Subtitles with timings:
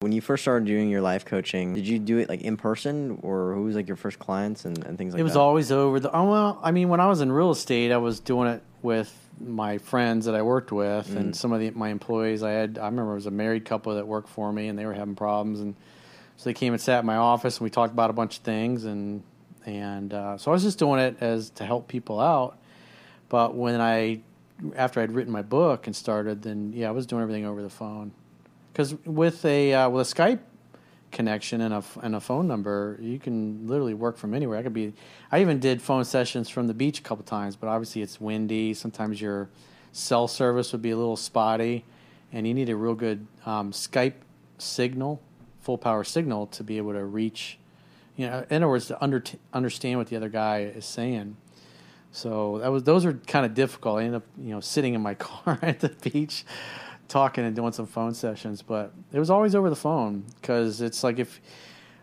[0.00, 3.18] When you first started doing your life coaching, did you do it like in person
[3.20, 5.20] or who was like your first clients and, and things like that?
[5.20, 5.40] it was that?
[5.40, 6.14] always over the.
[6.14, 9.12] Oh well, I mean, when I was in real estate, I was doing it with
[9.40, 12.44] my friends that I worked with and some of the, my employees.
[12.44, 12.78] I had.
[12.78, 15.16] I remember it was a married couple that worked for me, and they were having
[15.16, 15.74] problems, and
[16.36, 18.44] so they came and sat in my office, and we talked about a bunch of
[18.44, 19.24] things, and
[19.66, 22.56] and uh, so I was just doing it as to help people out.
[23.28, 24.20] But when I,
[24.76, 27.68] after I'd written my book and started, then yeah, I was doing everything over the
[27.68, 28.12] phone.
[28.78, 30.38] Because with a uh, with a Skype
[31.10, 34.56] connection and a and a phone number, you can literally work from anywhere.
[34.56, 34.94] I could be.
[35.32, 38.74] I even did phone sessions from the beach a couple times, but obviously it's windy.
[38.74, 39.48] Sometimes your
[39.90, 41.86] cell service would be a little spotty,
[42.32, 44.14] and you need a real good um, Skype
[44.58, 45.20] signal,
[45.60, 47.58] full power signal, to be able to reach.
[48.14, 51.36] You know, in other words, to under, understand what the other guy is saying.
[52.12, 53.98] So that was those are kind of difficult.
[53.98, 56.44] I ended up you know sitting in my car at the beach,
[57.08, 61.02] talking and doing some phone sessions, but it was always over the phone because it's
[61.02, 61.40] like if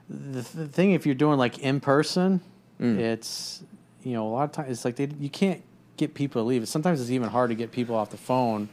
[0.10, 2.42] the, the thing if you're doing like in person,
[2.80, 2.98] mm.
[3.00, 3.64] it's
[4.04, 5.64] you know a lot of times it's like they you can't
[5.98, 6.68] get people to leave.
[6.68, 8.68] Sometimes it's even hard to get people off the phone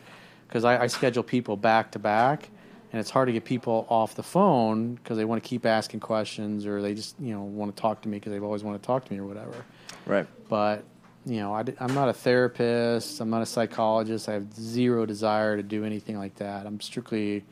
[0.49, 2.49] because I, I schedule people back to back.
[2.93, 6.01] And it's hard to get people off the phone because they want to keep asking
[6.01, 8.83] questions or they just you know want to talk to me because they've always wanted
[8.83, 9.65] to talk to me or whatever
[10.05, 10.27] Right.
[10.51, 10.85] but
[11.25, 15.57] you know I, am not a therapist i'm not a psychologist i have zero desire
[15.57, 16.67] to do anything like that.
[16.67, 17.45] I'm strictly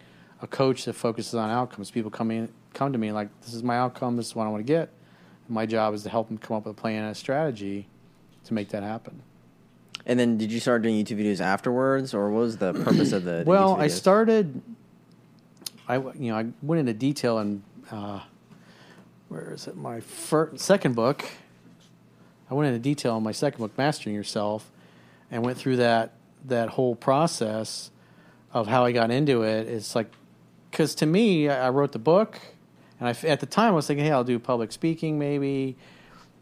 [0.42, 1.90] a coach that focuses on outcomes.
[1.90, 4.48] People come in come to me like this is my outcome this is what i
[4.48, 4.90] want to get.
[5.46, 7.86] And my job is to help them come up with a plan and a strategy
[8.44, 9.22] to make that happen.
[10.06, 13.24] And then did you start doing YouTube videos afterwards or what was the purpose of
[13.24, 14.62] the, well i started
[15.88, 18.20] I you know i went into detail in uh,
[19.30, 19.76] where is it?
[19.76, 21.24] My first, second book
[22.50, 24.70] i went into detail in my second book mastering yourself
[25.30, 26.12] and went through that
[26.44, 27.90] that whole process
[28.52, 29.68] of how i got into it.
[29.68, 30.10] It's like
[30.70, 32.40] because to me i I wrote the book
[32.98, 35.76] and I, at the time i was thinking hey i'll do public speaking maybe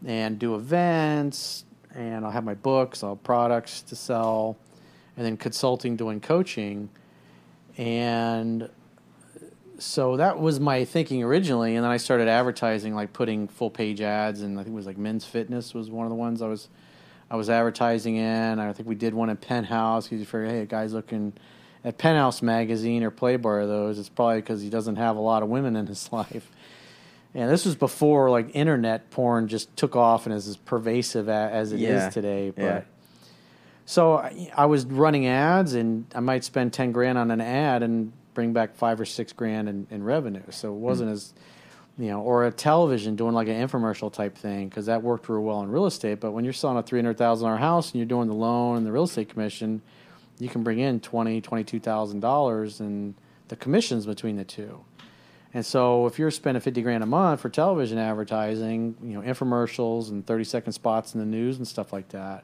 [0.05, 4.57] and do events and i'll have my books i'll have products to sell
[5.19, 6.89] and then consulting doing coaching.
[7.77, 8.69] And
[9.79, 14.01] so that was my thinking originally and then i started advertising like putting full page
[14.01, 16.47] ads and i think it was like men's fitness was one of the ones i
[16.47, 16.67] was
[17.31, 20.59] i was advertising in i think we did one in penthouse because you figure hey
[20.61, 21.33] a guy's looking
[21.85, 25.41] at penthouse magazine or playboy or those it's probably because he doesn't have a lot
[25.43, 26.51] of women in his life
[27.33, 31.71] and this was before like internet porn just took off and is as pervasive as
[31.71, 32.09] it is Yeah.
[32.09, 32.81] today but Yeah.
[33.85, 37.81] so I, I was running ads, and I might spend ten grand on an ad
[37.81, 40.43] and bring back five or six grand in, in revenue.
[40.49, 40.81] So it hmm.
[40.81, 41.33] wasn't as,
[41.97, 45.41] you know, or a television doing like an infomercial type thing because that worked real
[45.41, 46.19] well in real estate.
[46.19, 48.77] But when you're selling a three hundred thousand dollar house and you're doing the loan
[48.77, 49.81] and the real estate commission,
[50.39, 53.15] you can bring in twenty twenty two thousand dollars and
[53.49, 54.83] the commissions between the two.
[55.53, 60.09] And so if you're spending 50 grand a month for television advertising, you know, infomercials
[60.09, 62.43] and 30 second spots in the news and stuff like that,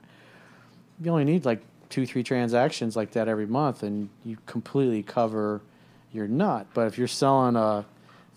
[0.99, 5.61] you only need like two, three transactions like that every month and you completely cover
[6.15, 6.73] your not.
[6.73, 7.85] But if you're selling a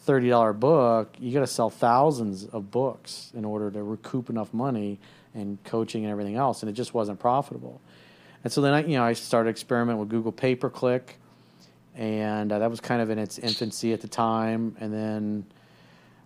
[0.06, 4.98] $30 book, you got to sell thousands of books in order to recoup enough money
[5.34, 6.62] and coaching and everything else.
[6.62, 7.80] And it just wasn't profitable.
[8.44, 11.18] And so then I, you know, I started experimenting with Google pay per click
[11.98, 14.76] and uh, that was kind of in its infancy at the time.
[14.78, 15.44] And then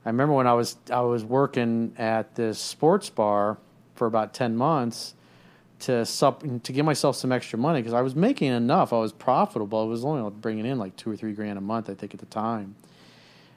[0.04, 3.56] I remember when I was I was working at this sports bar
[3.94, 5.14] for about ten months
[5.82, 8.92] to sup to give myself some extra money because I was making enough.
[8.92, 9.82] I was profitable.
[9.82, 12.20] I was only bringing in like two or three grand a month, I think, at
[12.20, 12.76] the time.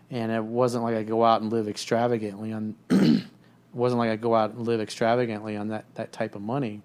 [0.09, 2.75] And it wasn't like I go out and live extravagantly on.
[3.73, 6.81] wasn't like I go out and live extravagantly on that that type of money.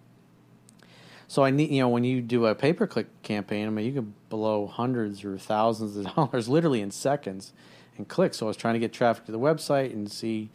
[1.26, 3.86] So I need, you know, when you do a pay per click campaign, I mean,
[3.86, 7.52] you can blow hundreds or thousands of dollars literally in seconds
[7.96, 8.34] and click.
[8.34, 10.50] So I was trying to get traffic to the website and see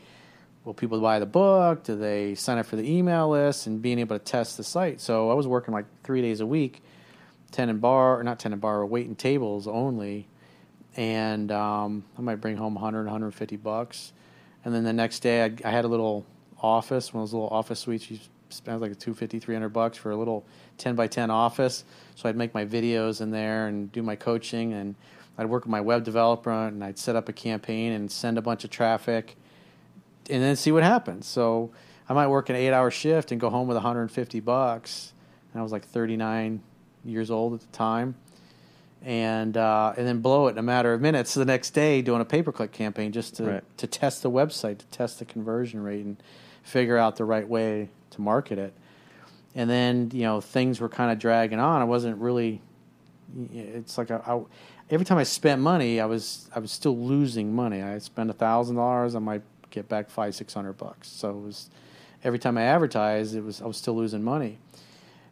[0.66, 1.84] will people buy the book?
[1.84, 5.00] Do they sign up for the email list and being able to test the site?
[5.00, 6.82] So I was working like three days a week,
[7.52, 10.28] ten tenant bar or not ten tenant bar, waiting tables only,
[10.98, 14.12] and um, I might bring home 100, 150 bucks.
[14.66, 16.26] And then the next day, I'd, I had a little
[16.60, 18.10] office, one of those little office suites.
[18.10, 18.18] You
[18.50, 20.46] spend like 250, 300 bucks for a little
[20.80, 21.84] 10 by 10 office.
[22.16, 24.96] So I'd make my videos in there and do my coaching, and
[25.38, 28.42] I'd work with my web developer, and I'd set up a campaign and send a
[28.42, 29.36] bunch of traffic,
[30.30, 31.26] and then see what happens.
[31.28, 31.72] So
[32.10, 35.14] I might work an eight-hour shift and go home with 150 bucks.
[35.54, 36.62] And I was like 39
[37.04, 38.16] years old at the time
[39.04, 42.22] and uh, and then blow it in a matter of minutes the next day doing
[42.22, 43.64] a pay per click campaign just to Right.
[43.78, 46.18] to test the website, to test the conversion rate, and
[46.64, 48.74] figure out the right way to market it.
[49.54, 51.82] And then you know things were kind of dragging on.
[51.82, 52.62] I wasn't really.
[53.54, 54.42] It's like I, I,
[54.90, 57.84] every time I spent money, I was I was still losing money.
[57.84, 59.44] I spent a thousand dollars, on might
[59.76, 61.08] get back five six hundred bucks.
[61.10, 61.70] So it was
[62.24, 64.58] every time I advertised, it was I was still losing money.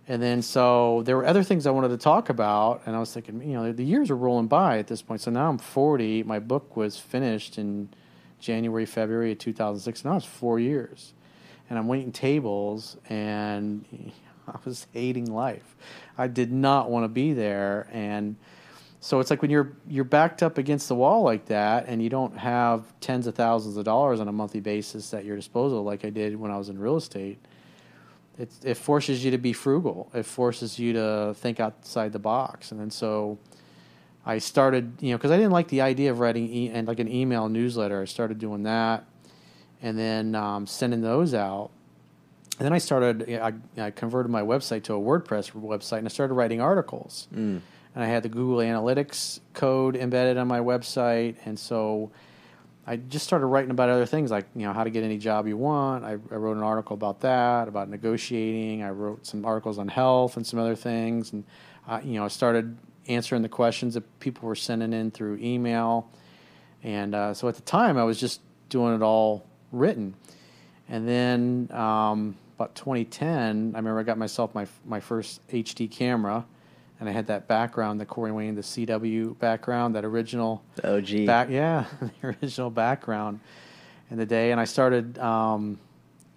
[0.07, 3.13] And then so there were other things I wanted to talk about, and I was
[3.13, 5.21] thinking, you know, the years are rolling by at this point.
[5.21, 6.23] So now I'm 40.
[6.23, 7.89] My book was finished in
[8.39, 10.03] January, February of 2006.
[10.03, 11.13] Now it's four years,
[11.69, 13.85] and I'm waiting tables, and
[14.47, 15.75] I was hating life.
[16.17, 18.35] I did not want to be there, and
[19.03, 22.09] so it's like when you're you're backed up against the wall like that, and you
[22.09, 26.05] don't have tens of thousands of dollars on a monthly basis at your disposal, like
[26.05, 27.39] I did when I was in real estate
[28.37, 30.09] it, it forces you to be frugal.
[30.13, 32.71] It forces you to think outside the box.
[32.71, 33.37] And then so
[34.25, 36.99] I started, you know, because I didn't like the idea of writing e- and like
[36.99, 38.01] an email newsletter.
[38.01, 39.05] I started doing that,
[39.81, 41.71] and then um, sending those out.
[42.57, 43.29] And then I started.
[43.39, 47.27] I, I, converted my website to a WordPress website, and I started writing articles.
[47.33, 47.61] Mm.
[47.95, 52.11] And I had the Google Analytics code embedded on my website, and so
[52.85, 55.47] I just started writing about other things like you know how to get any job
[55.47, 56.03] you want.
[56.03, 58.83] I, I, wrote an article about that, about negotiating.
[58.83, 61.45] I wrote some articles on health and some other things, and
[62.03, 66.09] you know I started answering the questions that people were sending in through email.
[66.83, 70.15] And uh, so at the time, I was just doing it all written.
[70.89, 76.45] And then um, about 2010, I remember I got myself my my first HD camera
[77.03, 81.25] and I had that background, the Corey Wayne, the CW background, that original the OG
[81.25, 83.41] back, yeah, the original background
[84.09, 85.79] in the day, and I started um,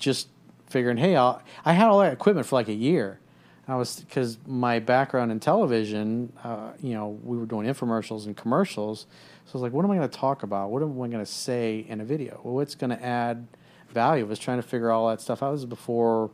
[0.01, 0.27] just
[0.69, 3.21] figuring, hey, I'll, I had all that equipment for like a year.
[3.69, 8.37] I was because my background in television, uh, you know, we were doing infomercials and
[8.37, 9.07] commercials.
[9.45, 10.71] So I was like, what am I going to talk about?
[10.71, 12.41] What am I going to say in a video?
[12.43, 13.47] Well, what's going to add
[13.91, 14.25] value?
[14.25, 15.53] I was trying to figure all that stuff out.
[15.53, 16.33] This was before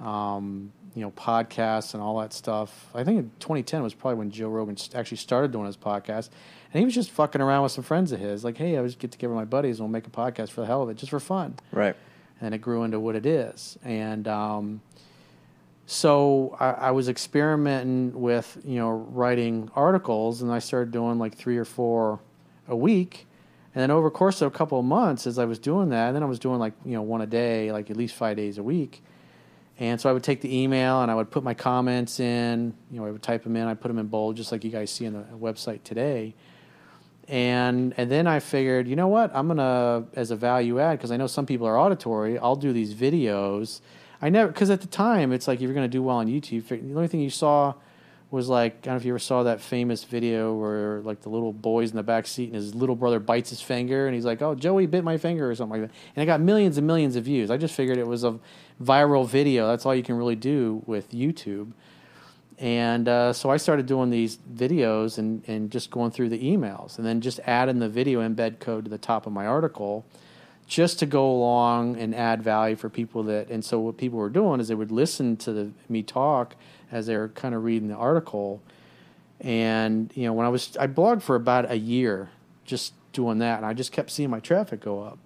[0.00, 2.90] um, you know podcasts and all that stuff.
[2.94, 6.30] I think in 2010 was probably when Joe Rogan actually started doing his podcast,
[6.72, 8.44] and he was just fucking around with some friends of his.
[8.44, 10.62] Like, hey, I just get together with my buddies and we'll make a podcast for
[10.62, 11.54] the hell of it, just for fun.
[11.72, 11.96] Right.
[12.40, 14.80] And it grew into what it is, and um,
[15.86, 21.34] so I, I, was experimenting with you know writing articles, and I started doing like
[21.34, 22.20] three or four
[22.68, 23.26] a week.
[23.72, 26.08] And then over the course of a couple of months, as I was doing that,
[26.08, 28.36] and then I was doing like you know one a day, like at least five
[28.36, 29.02] days a week
[29.80, 32.74] and so I would take the email and I would put my comments in.
[32.90, 33.66] You know, I would type them in.
[33.66, 36.34] I put them in bold, just like you guys see on the website today.
[37.28, 39.34] And and then I figured, you know what?
[39.34, 42.38] I'm gonna as a value add because I know some people are auditory.
[42.38, 43.80] I'll do these videos.
[44.20, 46.68] I never because at the time it's like if you're gonna do well on YouTube,
[46.68, 47.72] the only thing you saw
[48.30, 51.30] was like I don't know if you ever saw that famous video where like the
[51.30, 54.24] little boy's in the back seat and his little brother bites his finger and he's
[54.24, 55.96] like, "Oh, Joey bit my finger" or something like that.
[56.14, 57.50] And it got millions and millions of views.
[57.50, 58.38] I just figured it was a
[58.82, 59.66] viral video.
[59.68, 61.72] That's all you can really do with YouTube.
[62.58, 66.98] And uh, so I started doing these videos and, and just going through the emails
[66.98, 70.04] and then just adding the video embed code to the top of my article
[70.66, 73.48] just to go along and add value for people that.
[73.48, 76.54] And so what people were doing is they would listen to the, me talk
[76.92, 78.62] as they were kind of reading the article.
[79.40, 82.28] And you know, when I was I blogged for about a year,
[82.64, 85.18] just doing that, and I just kept seeing my traffic go up.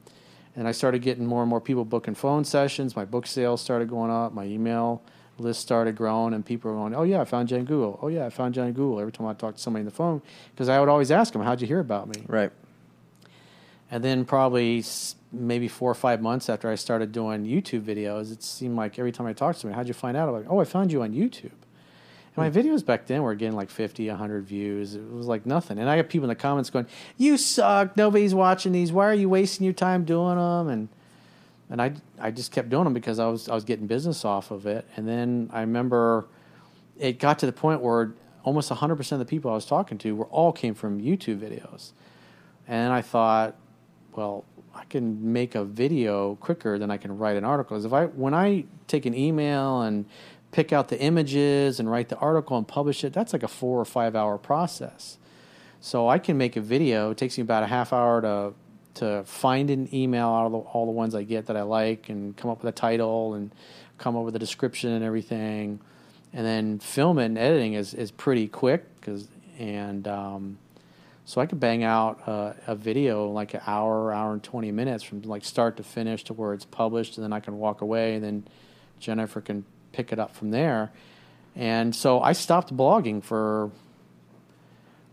[0.57, 2.95] And I started getting more and more people booking phone sessions.
[2.95, 4.33] My book sales started going up.
[4.33, 5.03] My email
[5.39, 7.99] list started growing, and people were going, "Oh yeah, I found Jen Google.
[8.01, 10.23] Oh yeah, I found Jen Google." Every time I talked to somebody on the phone,
[10.53, 12.53] because I would always ask them, "How'd you hear about me?" Right.
[13.91, 14.85] And then probably
[15.33, 19.13] maybe four or five months after I started doing YouTube videos, it seemed like every
[19.13, 20.29] time I talked to somebody, how'd you find out?
[20.29, 21.53] I'm like, oh, I found you on YouTube.
[22.37, 24.95] And my videos back then were getting like 50, 100 views.
[24.95, 25.79] It was like nothing.
[25.79, 26.87] And I got people in the comments going,
[27.17, 27.97] "You suck.
[27.97, 28.93] Nobody's watching these.
[28.93, 30.89] Why are you wasting your time doing them?" And
[31.71, 34.51] and I I just kept doing them because I was I was getting business off
[34.51, 34.87] of it.
[34.97, 36.27] And then I remember
[36.99, 38.15] it got to the point where
[38.45, 41.93] almost 100% of the people I was talking to were all came from YouTube videos.
[42.69, 43.57] And I thought,
[44.15, 47.77] well, I can make a video quicker than I can write an article.
[47.77, 50.05] Because if I when I take an email and
[50.55, 53.81] pick out the images and write the article and publish it, that's like a four
[53.81, 55.19] or five hour process.
[55.81, 57.11] So I can make a video.
[57.11, 58.55] It takes me about a half hour to
[59.01, 62.09] to find an email out of the, all the ones I get that I like
[62.09, 63.51] and come up with a title and
[63.99, 65.81] come up with a description and everything,
[66.33, 69.27] and then film it and editing is is pretty quick because
[69.59, 70.59] and um,
[71.25, 75.03] so I could bang out uh, a video like an hour, hour and twenty minutes
[75.03, 78.15] from like start to finish to where it's published, and then I can walk away,
[78.15, 78.47] and then
[79.01, 80.91] Jennifer can pick it up from there.
[81.57, 83.71] And so I stopped blogging for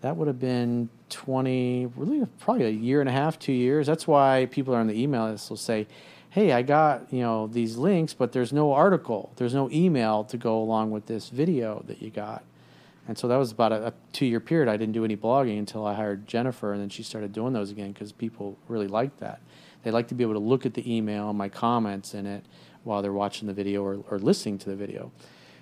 [0.01, 4.07] that would have been 20 really probably a year and a half two years that's
[4.07, 5.85] why people are on the email list will say
[6.29, 10.37] hey i got you know these links but there's no article there's no email to
[10.37, 12.43] go along with this video that you got
[13.07, 14.69] And so that was about a, a two year period.
[14.69, 17.71] I didn't do any blogging until I hired Jennifer, and then she started doing those
[17.71, 19.41] again because people really liked that.
[19.83, 22.45] They like to be able to look at the email and my comments in it
[22.83, 25.11] while they're watching the video or, or listening to the video.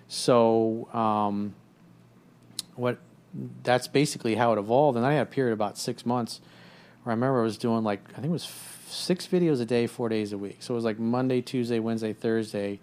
[0.07, 1.53] So um,
[2.75, 2.97] what
[3.63, 4.97] that's basically how it evolved.
[4.97, 6.41] And I had a period about six months
[7.03, 9.65] where I remember I was doing like I think it was f- six videos a
[9.65, 10.57] day, four days a week.
[10.59, 12.79] So it was like Monday, Tuesday, Wednesday, Thursday.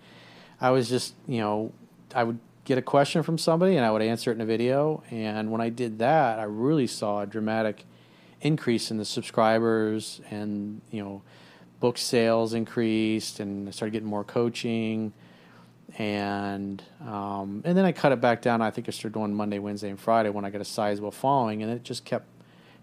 [0.61, 1.73] I was just you know
[2.15, 5.03] I would get a question from somebody and I would answer it in a video.
[5.11, 7.85] And when I did that, I really saw a dramatic
[8.41, 11.23] increase in the subscribers and you know
[11.81, 15.13] book sales increased and I started getting more coaching
[15.99, 18.61] and um, and then I cut it back down.
[18.61, 21.63] I think I started doing Monday, Wednesday, and Friday when I got a sizable following,
[21.63, 22.27] and it just kept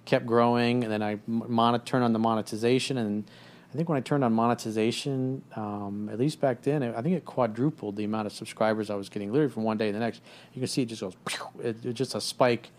[0.05, 0.83] kept growing.
[0.83, 3.29] And then I mon- turned on the monetization, and
[3.71, 7.25] I think when I turned on monetization, um, at least back then, I think it
[7.25, 10.21] quadrupled the amount of subscribers I was getting, literally from one day to the next.
[10.53, 11.15] You can see it just goes,
[11.62, 12.71] it, it's just a spike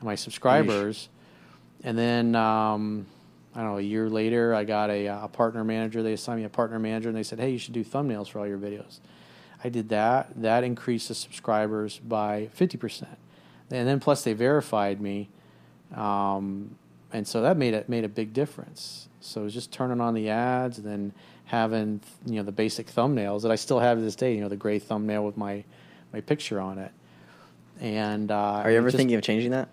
[0.00, 1.08] in my subscribers,
[1.84, 2.34] and then.
[2.34, 3.06] Um,
[3.56, 3.78] I don't know.
[3.78, 6.02] A year later, I got a, a partner manager.
[6.02, 8.38] They assigned me a partner manager, and they said, "Hey, you should do thumbnails for
[8.38, 9.00] all your videos."
[9.64, 10.30] I did that.
[10.40, 13.06] That increased the subscribers by 50%.
[13.70, 15.28] And then plus they verified me.
[15.94, 16.76] Um,
[17.12, 19.08] and so that made it made a big difference.
[19.20, 21.12] So it was just turning on the ads and then
[21.46, 24.34] having you know the basic thumbnails that I still have to this day.
[24.34, 25.64] You know the gray thumbnail with my
[26.12, 26.92] my picture on it.
[27.80, 29.68] And uh, are you ever just, thinking of changing that?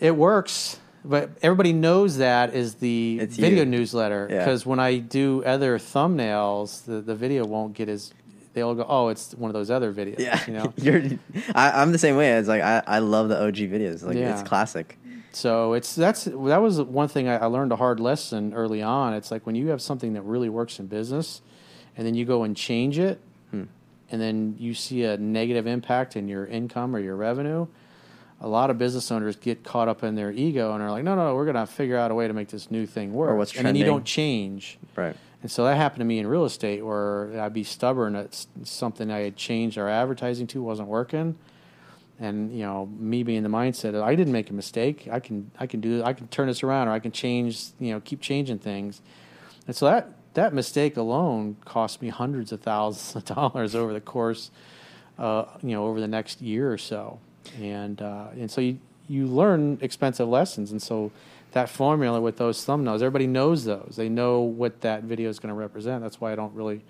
[0.00, 3.70] It works but everybody knows that is the it's video you.
[3.70, 4.70] newsletter because yeah.
[4.70, 8.12] when I do other thumbnails, the, the video won't get as
[8.54, 10.20] they all go, oh, it's one of those other videos.
[10.20, 11.02] Yeah, you know, you're.
[11.54, 12.32] I, am the same way.
[12.32, 14.02] It's like I, I love the OG videos.
[14.02, 14.32] Like yeah.
[14.32, 14.96] it's classic.
[15.32, 19.12] So it's that's that was one thing I, I learned a hard lesson early on.
[19.14, 21.42] It's like when you have something that really works in business,
[21.96, 23.20] and then you go and change it,
[23.50, 23.64] hmm.
[24.10, 27.66] and then you see a negative impact in your income or your revenue
[28.44, 31.14] a lot of business owners get caught up in their ego and are like, no,
[31.14, 33.30] no, no we're going to figure out a way to make this new thing work.
[33.30, 33.70] Or what's trending.
[33.70, 34.78] And then you don't change.
[34.94, 35.16] Right.
[35.40, 39.10] And so that happened to me in real estate where I'd be stubborn at something
[39.10, 41.36] I had changed our advertising to wasn't working.
[42.20, 45.08] And, you know, me being the mindset I didn't make a mistake.
[45.10, 47.92] I can, I can do, I can turn this around or I can change, you
[47.92, 49.00] know, keep changing things.
[49.66, 54.02] And so that, that mistake alone cost me hundreds of thousands of dollars over the
[54.02, 54.50] course,
[55.18, 57.20] uh, you know, over the next year or so
[57.60, 61.10] and uh, and so you you learn expensive lessons, and so
[61.52, 63.94] that formula with those thumbnails, everybody knows those.
[63.96, 66.02] They know what that video is going to represent.
[66.02, 66.84] That's why I don't really.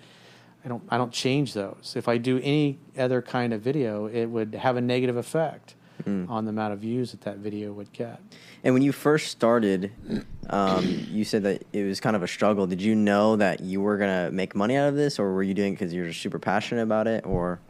[0.65, 1.93] I don't, I don't change those.
[1.95, 6.29] If I do any other kind of video, it would have a negative effect mm.
[6.31, 8.21] on the amount of views that that video would get.
[8.63, 9.93] And when you first started,
[10.49, 12.67] um, you said that it was kind of a struggle.
[12.67, 15.43] Did you know that you were going to make money out of this, or were
[15.43, 17.61] you doing it because you're super passionate about it, or?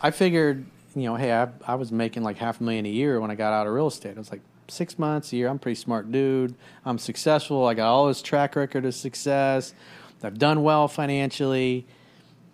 [0.00, 0.64] I figured
[0.94, 3.34] you know, hey, I, I was making like half a million a year when I
[3.34, 4.16] got out of real estate.
[4.16, 6.54] I was like, six months a year, I'm a pretty smart dude.
[6.84, 7.66] I'm successful.
[7.66, 9.74] I got all this track record of success.
[10.22, 11.86] I've done well financially.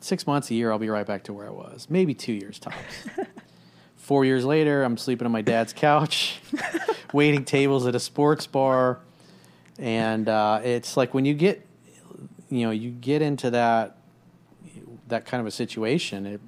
[0.01, 1.89] Six months a year, I'll be right back to where I was.
[1.91, 2.77] Maybe two years tops.
[3.97, 6.41] Four years later, I'm sleeping on my dad's couch,
[7.13, 9.01] waiting tables at a sports bar,
[9.79, 11.67] and uh, it's like when you get,
[12.49, 13.99] you know, you get into that
[15.09, 16.25] that kind of a situation.
[16.27, 16.41] It,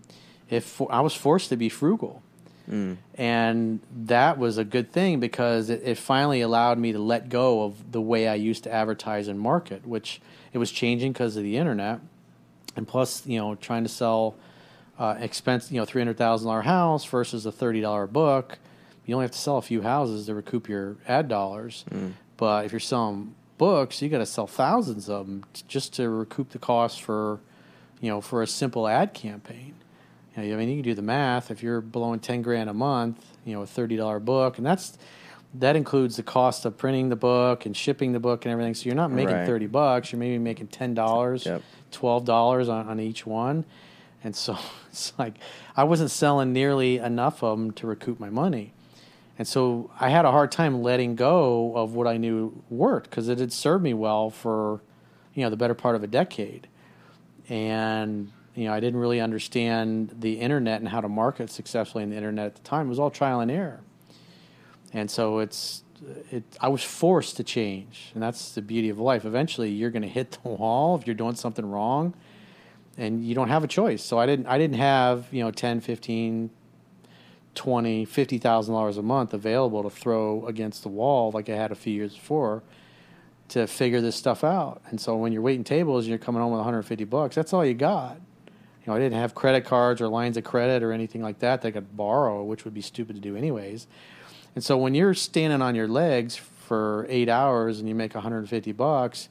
[0.50, 2.23] if I was forced to be frugal.
[2.69, 2.99] Mm.
[3.14, 7.64] And that was a good thing because it, it, finally allowed me to let go
[7.64, 10.21] of the way I used to advertise and market, which
[10.52, 12.00] it was changing because of the internet.
[12.76, 14.37] And plus, you know, trying to sell
[14.99, 18.59] uh, expense, you know, three hundred thousand dollar house versus a thirty dollar book.
[19.04, 21.85] You only have to sell a few houses to recoup your ad dollars.
[21.90, 22.12] Mm.
[22.37, 26.50] But if you're selling books, you got to sell thousands of them just to recoup
[26.50, 27.40] the cost for,
[28.00, 29.75] you know, for a simple ad campaign.
[30.37, 31.51] You know, I mean, you can do the math.
[31.51, 34.97] If you're blowing ten grand a month, you know, a thirty dollar book, and that's
[35.55, 38.75] that includes the cost of printing the book and shipping the book and everything.
[38.75, 39.47] So you're not making right.
[39.47, 40.13] thirty bucks.
[40.13, 41.63] You're maybe making ten dollars, yep.
[41.91, 43.65] twelve dollars on, on each one.
[44.23, 44.59] And so
[44.91, 45.35] it's like
[45.77, 48.73] I wasn't selling nearly enough of them to recoup my money.
[49.39, 53.29] And so I had a hard time letting go of what I knew worked because
[53.29, 54.83] it had served me well for,
[55.33, 56.69] you know, the better part of a decade.
[57.49, 62.11] And you know, I didn't really understand the internet and how to market successfully in
[62.11, 62.87] the internet at the time.
[62.87, 63.80] It was all trial and error.
[64.92, 65.85] And so it's,
[66.30, 68.11] it, I was forced to change.
[68.14, 69.25] And that's the beauty of life.
[69.25, 72.14] Eventually, you're going to hit the wall if you're doing something wrong
[72.99, 74.02] and you don't have a choice.
[74.02, 76.50] So I didn't, I didn't have, you know, 10, 15,
[77.54, 81.92] 20, $50,000 a month available to throw against the wall like I had a few
[81.92, 82.64] years before
[83.50, 84.83] to figure this stuff out.
[84.87, 87.64] And so when you're waiting tables and you're coming home with 150 bucks, that's all
[87.64, 88.21] you got
[88.81, 91.63] You know, I didn't have credit cards or lines of credit or anything like that
[91.63, 93.87] that I could borrow, which would be stupid to do anyways.
[94.55, 98.73] And so when you're standing on your legs for eight hours and you make 150
[98.73, 99.29] bucks,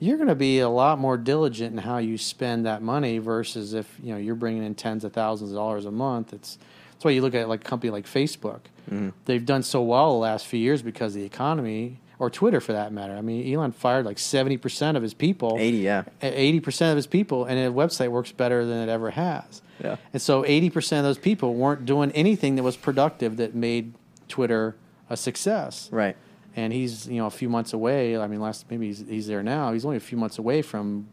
[0.00, 3.74] you're going to be a lot more diligent in how you spend that money versus
[3.74, 6.32] if you know you're bringing in tens of thousands of dollars a month.
[6.32, 6.58] It's
[6.92, 8.60] that's why you look at like a company like Facebook.
[8.90, 9.10] Mm-hmm.
[9.24, 12.72] They've done so well the last few years because of the economy, or Twitter for
[12.72, 13.14] that matter.
[13.16, 15.56] I mean, Elon fired like 70% of his people.
[15.58, 16.04] 80, yeah.
[16.20, 19.62] 80% of his people, and the website works better than it ever has.
[19.82, 19.96] Yeah.
[20.12, 23.94] And so 80% of those people weren't doing anything that was productive that made
[24.26, 24.76] Twitter
[25.08, 25.88] a success.
[25.92, 26.16] Right.
[26.56, 28.18] And he's, you know, a few months away.
[28.18, 29.72] I mean, last maybe he's, he's there now.
[29.72, 31.08] He's only a few months away from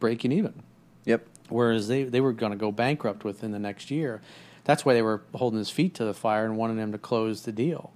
[0.00, 0.62] breaking even.
[1.04, 1.26] Yep.
[1.50, 4.22] Whereas they, they were going to go bankrupt within the next year.
[4.64, 7.42] That's why they were holding his feet to the fire and wanted him to close
[7.42, 7.92] the deal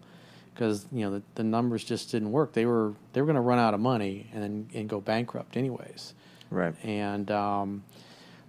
[0.54, 2.52] because you know the, the numbers just didn't work.
[2.52, 6.14] They were they were going to run out of money and and go bankrupt anyways.
[6.50, 6.74] Right.
[6.84, 7.84] And um,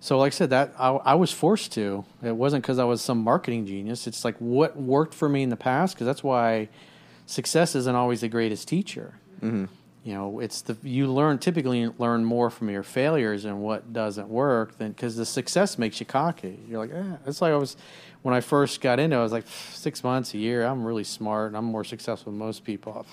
[0.04, 2.04] so, like I said, that I, I was forced to.
[2.22, 4.06] It wasn't because I was some marketing genius.
[4.06, 6.68] It's like what worked for me in the past because that's why
[7.26, 9.14] success isn't always the greatest teacher.
[9.42, 9.66] Mm-hmm.
[10.04, 14.28] You know, it's the you learn typically learn more from your failures and what doesn't
[14.28, 16.60] work than because the success makes you cocky.
[16.68, 17.18] You're like, eh.
[17.26, 17.78] it's like I was
[18.22, 19.16] when I first got into.
[19.16, 20.66] it, I was like six months, a year.
[20.66, 23.06] I'm really smart and I'm more successful than most people.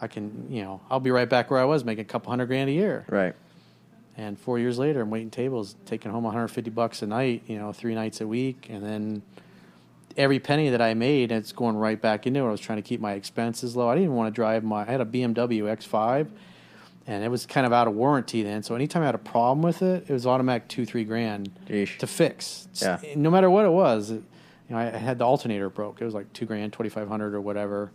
[0.00, 2.46] I can, you know, I'll be right back where I was making a couple hundred
[2.46, 3.06] grand a year.
[3.08, 3.34] Right.
[4.16, 7.72] And four years later, I'm waiting tables, taking home 150 bucks a night, you know,
[7.72, 9.22] three nights a week, and then
[10.16, 12.46] every penny that I made, it's going right back into it.
[12.46, 13.88] I was trying to keep my expenses low.
[13.88, 14.82] I didn't even want to drive my.
[14.82, 16.28] I had a BMW X5,
[17.06, 18.62] and it was kind of out of warranty then.
[18.62, 22.06] So anytime I had a problem with it, it was automatic two, three grand to
[22.06, 22.68] fix.
[22.80, 22.98] Yeah.
[23.16, 24.22] No matter what it was, it,
[24.68, 26.00] you know, I had the alternator broke.
[26.00, 27.90] It was like two grand, twenty five hundred or whatever.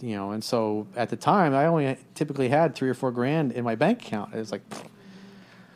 [0.00, 3.52] You know, and so at the time, I only typically had three or four grand
[3.52, 4.34] in my bank account.
[4.34, 4.62] It was like.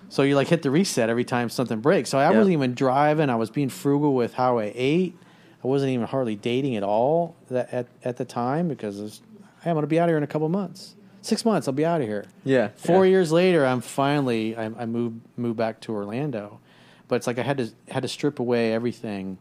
[0.08, 2.10] So you like hit the reset every time something breaks.
[2.10, 2.36] So I Yeah.
[2.36, 3.30] wasn't even driving.
[3.30, 5.16] I was being frugal with how I ate.
[5.62, 9.22] I wasn't even hardly dating at all that at, at the time because was,
[9.62, 10.94] hey, I'm going to be out of here in a couple months.
[11.20, 12.26] Six months, I'll be out of here.
[12.44, 12.68] Yeah.
[12.76, 13.12] Four yeah.
[13.12, 16.58] years later, I'm finally I, I moved moved back to Orlando,
[17.06, 19.38] but it's like I had to had to strip away everything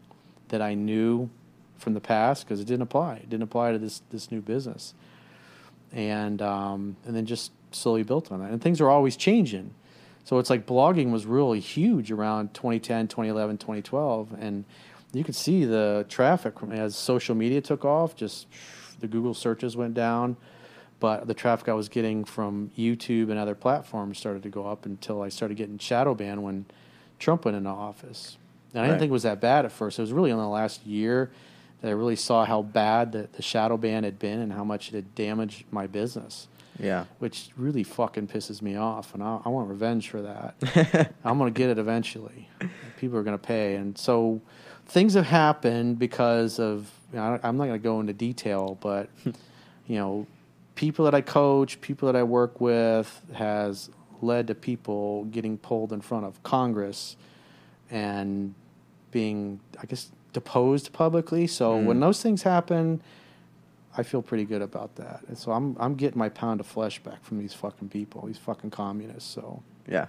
[0.48, 1.28] that I knew
[1.78, 3.16] from the past because it didn't apply.
[3.16, 4.94] It didn't apply to this this new business,
[5.92, 8.52] and um, and then just slowly built on that.
[8.52, 9.74] And things are always changing,
[10.22, 14.64] so it's like blogging was really huge around 2010, 2011, 2012, and
[15.12, 18.16] you could see the traffic from- as social media took off.
[18.16, 18.46] Just
[19.00, 20.36] the Google searches went down
[21.00, 24.86] but the traffic I was getting from YouTube and other platforms started to go up
[24.86, 26.64] until I started getting shadow banned when
[27.18, 28.36] Trump went into office.
[28.72, 29.00] And I didn't Right.
[29.00, 29.98] think it was that bad at first.
[29.98, 31.32] It was really in the last year
[31.80, 34.90] that I really saw how bad the, the shadow ban had been and how much
[34.90, 36.46] it had damaged my business,
[36.78, 37.06] Yeah.
[37.18, 39.12] which really fucking pisses me off.
[39.12, 41.10] And I, I want revenge for that.
[41.24, 42.48] I'm going to get it eventually.
[43.00, 43.74] People are going to pay.
[43.74, 44.40] And so
[44.92, 48.76] things have happened because of, you know, I- I'm not going to go into detail,
[48.80, 50.26] but, you know,
[50.74, 55.92] people that I coach, people that I work with has led to people getting pulled
[55.92, 57.16] in front of Congress
[57.90, 58.54] and
[59.10, 61.46] being, I guess, deposed publicly.
[61.46, 61.86] So hmm.
[61.86, 63.02] when those things happen,
[63.96, 65.20] I feel pretty good about that.
[65.28, 68.38] And so I'm I'm getting my pound of flesh back from these fucking people, these
[68.38, 69.30] fucking communists.
[69.30, 70.06] So Yeah.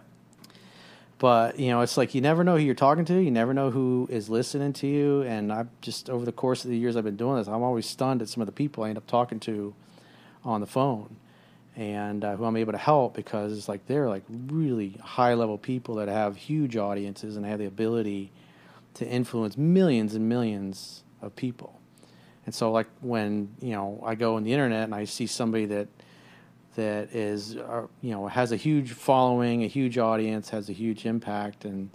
[1.23, 3.17] But you know, it's like you never know who you're talking to.
[3.17, 5.21] You never know who is listening to you.
[5.21, 7.85] And I've just over the course of the years I've been doing this, I'm always
[7.85, 9.73] stunned at some of the people I end up talking to
[10.43, 11.15] on the phone,
[11.77, 15.57] and uh, who I'm able to help because it's like they're like really high level
[15.57, 18.29] people that have huge audiences and have the ability
[18.95, 21.79] to influence millions and millions of people.
[22.45, 25.67] And so, like when you know I go on the internet and I see somebody
[25.67, 25.87] that
[26.75, 31.05] that is uh, you know has a huge following, a huge audience, has a huge
[31.05, 31.89] impact, and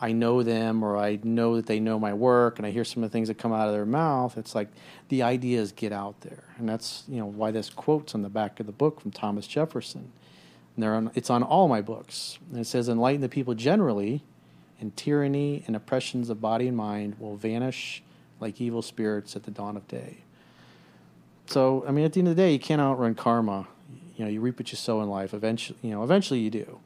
[0.00, 3.02] I know them or I know that they know my work, and I hear some
[3.02, 4.36] of the things that come out of their mouth.
[4.36, 4.68] It's like
[5.08, 8.60] the ideas get out there, and that's you know why this quote's on the back
[8.60, 10.12] of the book from Thomas Jefferson.
[10.76, 14.22] And on, it's on all my books, and it says, "Enlighten the people generally,
[14.80, 18.02] and tyranny and oppressions of body and mind will vanish
[18.40, 20.18] like evil spirits at the dawn of day."
[21.46, 23.68] So, I mean, at the end of the day, you can't outrun karma.
[24.16, 25.34] You know, you reap what you sow in life.
[25.34, 26.78] Eventually, you know, eventually you do.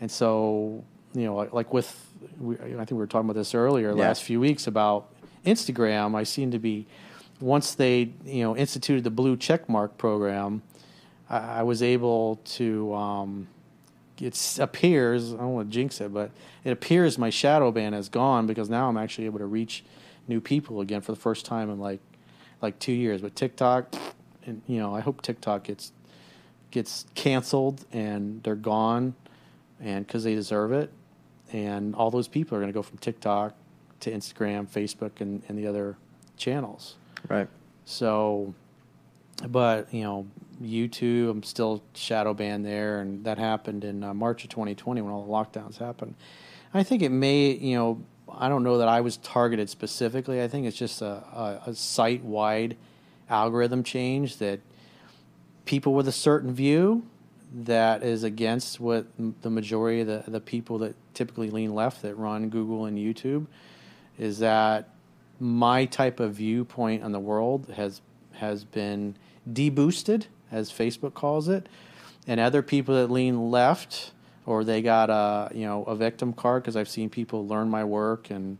[0.00, 2.06] And so, you know, like, like with,
[2.38, 4.08] we, I think we were talking about this earlier, Yeah.
[4.08, 5.08] last few weeks about
[5.44, 6.14] Instagram.
[6.14, 6.86] I seem to be,
[7.40, 10.62] once they, you know, instituted the blue check mark program,
[11.28, 12.94] I, I was able to.
[12.94, 13.48] Um,
[14.18, 16.30] it appears I don't want to jinx it, but
[16.64, 19.84] it appears my shadow ban is gone because now I'm actually able to reach
[20.26, 22.00] new people again for the first time in like
[22.62, 23.20] like two years.
[23.20, 23.94] But TikTok,
[24.46, 25.92] and you know, I hope TikTok gets
[26.70, 29.14] gets canceled and they're gone,
[29.80, 30.90] and because they deserve it.
[31.52, 33.54] and all those people are going to go from TikTok
[34.00, 35.96] to Instagram, Facebook, and, and the other
[36.36, 36.96] channels.
[37.28, 37.48] Right.
[37.84, 38.52] So,
[39.48, 40.26] but you know,
[40.62, 45.12] YouTube, I'm still shadow banned there, and that happened in uh, March of 2020 when
[45.12, 46.14] all the lockdowns happened.
[46.74, 50.42] I think it may, you know, I don't know that I was targeted specifically.
[50.42, 51.22] I think it's just a,
[51.66, 52.76] a, a site wide
[53.30, 54.60] algorithm change that
[55.66, 57.04] people with a certain view
[57.52, 59.06] that is against what
[59.42, 63.46] the majority of the, the people that typically lean left that run Google and YouTube
[64.18, 64.88] is that
[65.38, 68.00] my type of viewpoint on the world has
[68.32, 69.16] has been
[69.50, 71.68] deboosted, as Facebook calls it,
[72.26, 74.12] and other people that lean left
[74.46, 77.84] or they got a you know a victim card because I've seen people learn my
[77.84, 78.58] work and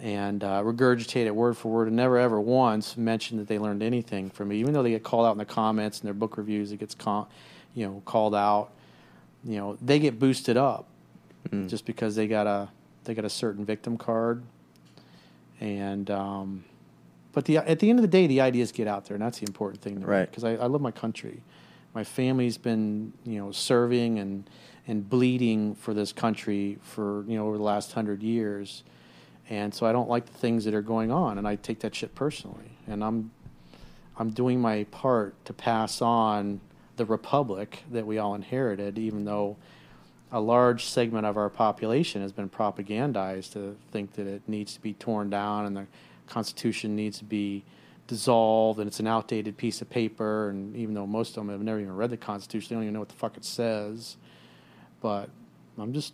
[0.00, 3.82] and uh, regurgitate it word for word and never ever once mention that they learned
[3.82, 6.36] anything from me, even though they get called out in the comments and their book
[6.36, 6.72] reviews.
[6.72, 7.26] It gets con-
[7.74, 8.70] you know called out.
[9.44, 10.86] You know they get boosted up
[11.48, 11.68] mm.
[11.68, 12.68] just because they got a
[13.04, 14.42] they got a certain victim card
[15.60, 16.64] and um,
[17.32, 19.38] but the at the end of the day, the ideas get out there, and that's
[19.38, 20.28] the important thing to right.
[20.28, 21.42] Because I, I love my country.
[21.94, 24.48] My family's been you know serving and
[24.88, 28.82] and bleeding for this country for you know over the last hundred years,
[29.50, 31.94] and so I don't like the things that are going on, and I take that
[31.94, 33.30] shit personally, and I'm
[34.16, 36.60] I'm doing my part to pass on
[36.96, 39.56] the republic that we all inherited, even though
[40.30, 44.80] a large segment of our population has been propagandized to think that it needs to
[44.80, 45.86] be torn down and the
[46.26, 47.64] Constitution needs to be
[48.06, 50.50] dissolved and it's an outdated piece of paper.
[50.50, 52.94] And even though most of them have never even read the Constitution, they don't even
[52.94, 54.16] know what the fuck it says.
[55.00, 55.30] But
[55.78, 56.12] I'm just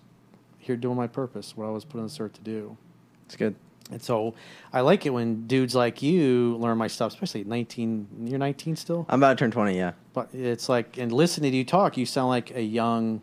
[0.59, 2.77] here doing my purpose, what I was put on this earth to do.
[3.27, 3.55] It's good.
[3.91, 4.35] And so
[4.73, 8.09] I like it when dudes like you learn my stuff, especially 19.
[8.25, 9.07] You're 19 still?
[9.09, 9.93] I'm about to turn 20, yeah.
[10.13, 13.23] But it's like, and listening to you talk, you sound like a young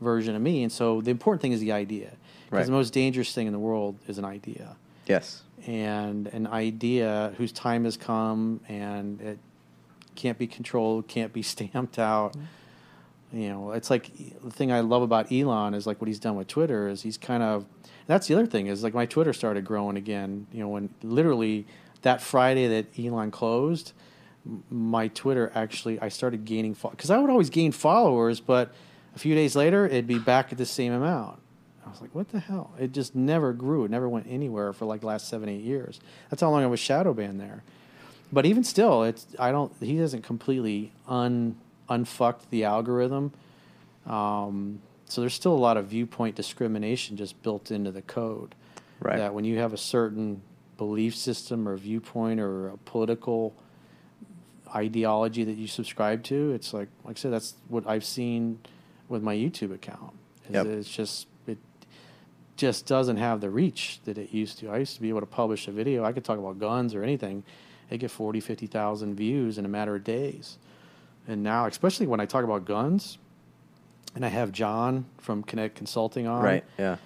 [0.00, 0.62] version of me.
[0.62, 2.12] And so the important thing is the idea.
[2.44, 2.66] Because right.
[2.66, 4.76] the most dangerous thing in the world is an idea.
[5.06, 5.42] Yes.
[5.66, 9.38] And an idea whose time has come and it
[10.14, 12.34] can't be controlled, can't be stamped out.
[12.34, 13.40] Mm-hmm.
[13.40, 14.12] You know, it's like
[14.44, 17.18] the thing I love about Elon is like what he's done with Twitter is he's
[17.18, 17.66] kind of
[18.06, 20.46] that's the other thing is like my Twitter started growing again.
[20.52, 21.66] You know, when literally
[22.02, 23.92] that Friday that Elon closed,
[24.70, 26.96] my Twitter actually I started gaining followers.
[26.96, 28.74] because I would always gain followers, but
[29.14, 31.38] a few days later, it'd be back at the same amount.
[31.86, 32.72] I was like, what the hell?
[32.78, 33.84] It just never grew.
[33.84, 36.00] It never went anywhere for like the last seven, eight years.
[36.30, 37.62] That's how long I was shadow banned there.
[38.32, 39.72] But even still, it's I don't.
[39.80, 41.56] He hasn't completely un
[41.88, 43.32] unfucked the algorithm.
[44.06, 44.80] Um,
[45.14, 48.56] so there's still a lot of viewpoint discrimination just built into the code.
[49.00, 49.16] Right.
[49.16, 50.42] That when you have a certain
[50.76, 53.54] belief system or viewpoint or a political
[54.74, 58.58] ideology that you subscribe to, it's like like I said, that's what I've seen
[59.08, 60.14] with my YouTube account.
[60.50, 60.66] Yep.
[60.66, 61.58] It's just it
[62.56, 64.70] just doesn't have the reach that it used to.
[64.70, 66.04] I used to be able to publish a video.
[66.04, 67.44] I could talk about guns or anything.
[67.88, 70.58] It get 40, 50,000 views in a matter of days.
[71.28, 73.18] And now, especially when I talk about guns,
[74.14, 76.42] and I have John from Connect Consulting on.
[76.42, 76.64] Right.
[76.78, 76.96] Yeah.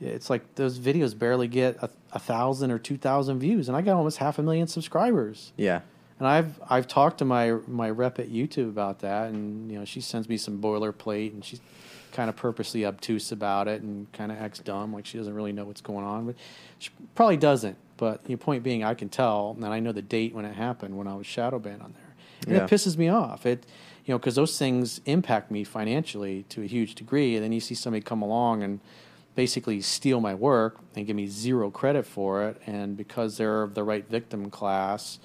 [0.00, 3.80] It's like those videos barely get a, a thousand or two thousand views, and I
[3.80, 5.52] got almost half a million subscribers.
[5.56, 5.80] Yeah.
[6.18, 9.84] And I've I've talked to my my rep at YouTube about that, and you know
[9.84, 11.60] she sends me some boilerplate, and she's
[12.12, 15.52] kind of purposely obtuse about it and kind of acts dumb, like she doesn't really
[15.52, 16.36] know what's going on, but
[16.78, 17.76] she probably doesn't.
[17.96, 20.96] But the point being, I can tell, and I know the date when it happened
[20.96, 22.14] when I was shadow banned on there,
[22.46, 22.64] and yeah.
[22.64, 23.46] it pisses me off.
[23.46, 23.66] It
[24.04, 27.60] you know because those things impact me financially to a huge degree, and then you
[27.60, 28.80] see somebody come along and
[29.34, 33.74] basically steal my work and give me zero credit for it, and because they're of
[33.74, 35.18] the right victim class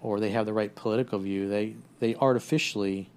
[0.00, 3.08] or they have the right political view, they they artificially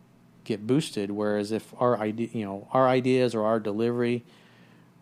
[0.43, 1.11] get boosted.
[1.11, 4.23] Whereas if our idea, you know, our ideas or our delivery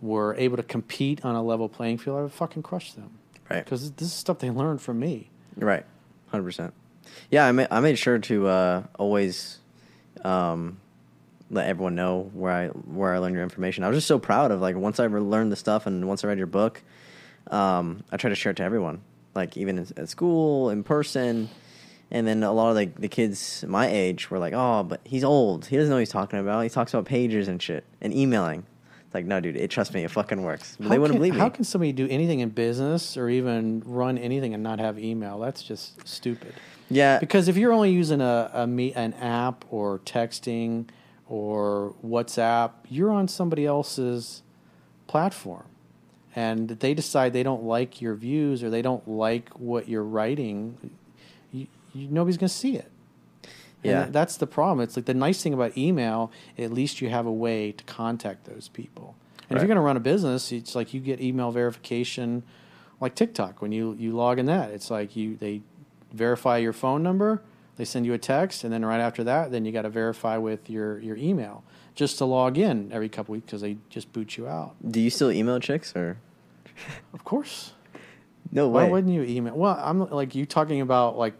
[0.01, 3.19] were able to compete on a level playing field, I would fucking crush them.
[3.49, 3.63] Right.
[3.63, 5.29] Because this is stuff they learned from me.
[5.55, 5.85] Right.
[6.27, 6.73] Hundred percent.
[7.29, 9.59] Yeah, I made I made sure to uh, always
[10.23, 10.79] um,
[11.49, 13.83] let everyone know where I where I learned your information.
[13.83, 16.27] I was just so proud of like once I learned the stuff and once I
[16.27, 16.81] read your book,
[17.51, 19.01] um, I try to share it to everyone,
[19.35, 21.49] like even at school, in person.
[22.11, 25.23] And then a lot of like the kids my age were like, "Oh, but he's
[25.23, 25.65] old.
[25.65, 26.61] He doesn't know what he's talking about.
[26.61, 28.65] He talks about pagers and shit and emailing."
[29.13, 29.57] It's like, no, dude.
[29.57, 30.75] It trust me, it fucking works.
[30.79, 31.39] But they wouldn't can, believe me.
[31.39, 35.37] How can somebody do anything in business or even run anything and not have email?
[35.37, 36.55] That's just stupid.
[36.89, 40.87] Yeah, because if you're only using a, a me, an app or texting
[41.27, 44.43] or WhatsApp, you're on somebody else's
[45.07, 45.65] platform,
[46.35, 50.91] and they decide they don't like your views or they don't like what you're writing
[51.93, 52.89] you, nobody's going to see it.
[53.83, 54.81] Yeah, and that's the problem.
[54.81, 56.31] It's like the nice thing about email.
[56.57, 59.15] At least you have a way to contact those people.
[59.49, 62.43] And if you're going to run a business, it's like you get email verification,
[63.01, 63.61] like TikTok.
[63.61, 65.61] When you you log in that, it's like you they
[66.13, 67.41] verify your phone number,
[67.75, 70.37] they send you a text, and then right after that, then you got to verify
[70.37, 71.63] with your your email
[71.95, 74.75] just to log in every couple weeks because they just boot you out.
[74.89, 76.17] Do you still email chicks or
[77.13, 77.73] Of course.
[78.51, 78.83] no way.
[78.83, 79.55] Why wouldn't you email?
[79.55, 81.33] Well, I'm like you talking about like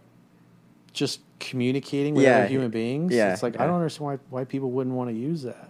[0.91, 2.38] just communicating with Yeah.
[2.39, 3.13] other human beings.
[3.13, 5.69] Yeah, it's like I don't understand why why people wouldn't want to use that.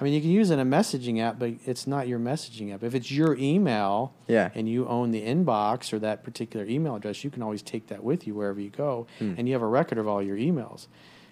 [0.00, 2.74] I mean, you can use it in a messaging app, but it's not your messaging
[2.74, 2.82] app.
[2.82, 4.50] If it's your email, Yeah.
[4.54, 8.02] and you own the inbox or that particular email address, you can always take that
[8.02, 9.34] with you wherever you go, Hmm.
[9.38, 10.88] and you have a record of all your emails.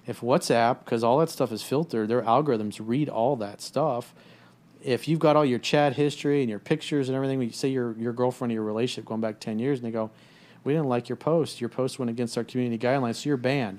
[0.07, 4.15] If WhatsApp, because all that stuff is filtered, their algorithms read all that stuff.
[4.85, 7.97] If you've got all your chat history and your pictures and everything, you say your
[7.99, 10.11] your girlfriend or your relationship going back ten years, and they go,
[10.65, 11.61] "We didn't like your post.
[11.61, 13.79] Your post went against our community guidelines, so you're banned."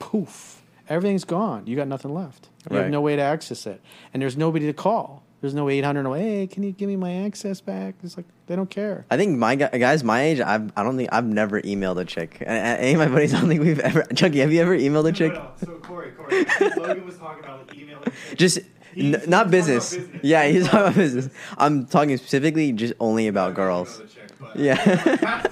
[0.00, 1.66] Poof, everything's gone.
[1.66, 2.48] You got nothing left.
[2.70, 3.80] You have no way to access it,
[4.12, 5.22] and there's nobody to call.
[5.40, 6.02] There's no 800.
[6.02, 7.94] No, hey, can you give me my access back?
[8.02, 9.06] It's like they don't care.
[9.10, 12.42] I think my guys my age, I've, I don't think I've never emailed a chick.
[12.42, 14.02] A- a- Any of my buddies, I don't think we've ever.
[14.14, 15.32] Chucky, have you ever emailed a chick?
[15.32, 18.04] No, no, So Corey, Corey, I Logan was talking about like emailing.
[18.04, 18.34] chicks.
[18.36, 18.58] Just
[18.94, 19.96] n- not business.
[19.96, 20.20] business.
[20.22, 21.28] Yeah, he's He's talking about business.
[21.56, 24.02] I'm talking specifically just only about girls.
[24.40, 25.42] Email the chick, but- Yeah.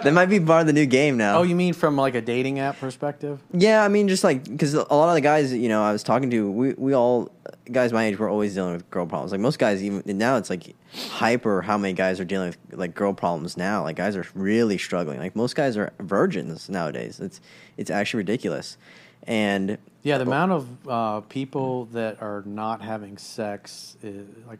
[0.02, 1.38] that might be part of the new game now.
[1.38, 3.40] Oh, you mean from like a dating app perspective?
[3.52, 6.02] Yeah, I mean, just like because a lot of the guys, you know, I was
[6.02, 7.30] talking to, we we all
[7.70, 9.32] guys my age, we're always dealing with girl problems.
[9.32, 10.74] Like most guys, even now, it's like
[11.10, 13.82] hyper how many guys are dealing with like girl problems now.
[13.82, 15.18] Like guys are really struggling.
[15.18, 17.20] Like most guys are virgins nowadays.
[17.20, 17.40] It's
[17.76, 18.76] it's actually ridiculous.
[19.24, 24.58] And Yeah, the amount of uh, people that are not having sex is like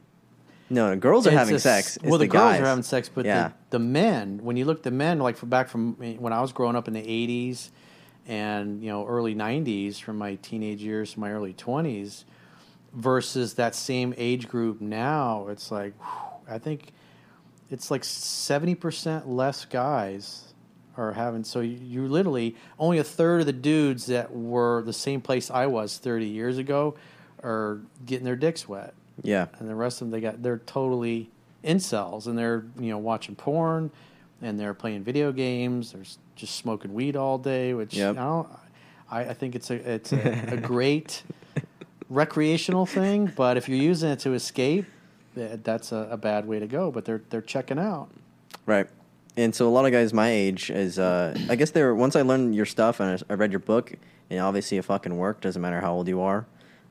[0.70, 1.96] no, girls are it's having a sex.
[1.96, 2.60] It's well, the, girls guys.
[2.60, 3.48] are having sex, but Yeah.
[3.48, 6.40] the, the men, when you look at the men, like back from eh, when I
[6.40, 7.70] was growing up in the '80s
[8.26, 12.24] and you know early '90s, from my teenage years to my early 20s,
[12.94, 16.92] versus that same age group now, it's like whew, I think
[17.70, 20.54] it's like seventy percent less guys
[20.96, 21.44] are having.
[21.44, 25.50] So you, you literally only a third of the dudes that were the same place
[25.50, 26.96] I was 30 years ago
[27.42, 31.30] are getting their dicks wet yeah, and the rest of them they got they're totally
[31.64, 33.90] incels and they're you know watching porn
[34.40, 36.04] and they're playing video games they're
[36.34, 38.16] just smoking weed all day which Yep.
[38.16, 38.48] I, don't,
[39.10, 41.22] I, I think it's a it's a, a great
[42.08, 44.86] recreational thing but if you're using it to escape
[45.34, 48.08] that's a, a bad way to go but they're they're checking out
[48.66, 48.86] right.
[49.36, 52.22] And so a lot of guys my age is, uh, I guess they're once I
[52.22, 53.92] learned your stuff and I, I read your book,
[54.28, 55.42] and obviously it fucking worked.
[55.42, 56.46] Doesn't matter how old you are.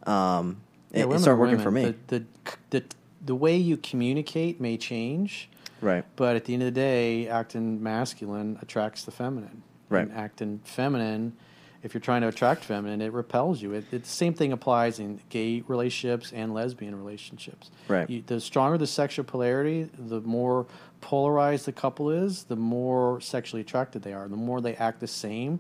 [0.07, 0.61] Um,
[0.91, 1.95] it, it women started working for me.
[2.07, 2.25] The, the
[2.69, 2.83] the
[3.25, 5.49] the way you communicate may change
[5.81, 6.03] right.
[6.15, 9.63] But at the end of the day, acting masculine attracts the feminine.
[9.89, 10.07] Right.
[10.07, 11.35] And acting feminine,
[11.81, 13.73] if you're trying to attract feminine, it repels you.
[13.73, 17.71] It, it, the same thing applies in gay relationships and lesbian relationships.
[17.87, 18.09] Right.
[18.09, 20.67] You, the stronger the sexual polarity, the more
[21.01, 25.07] polarized the couple is, the more sexually attracted they are, the more they act the
[25.07, 25.59] same.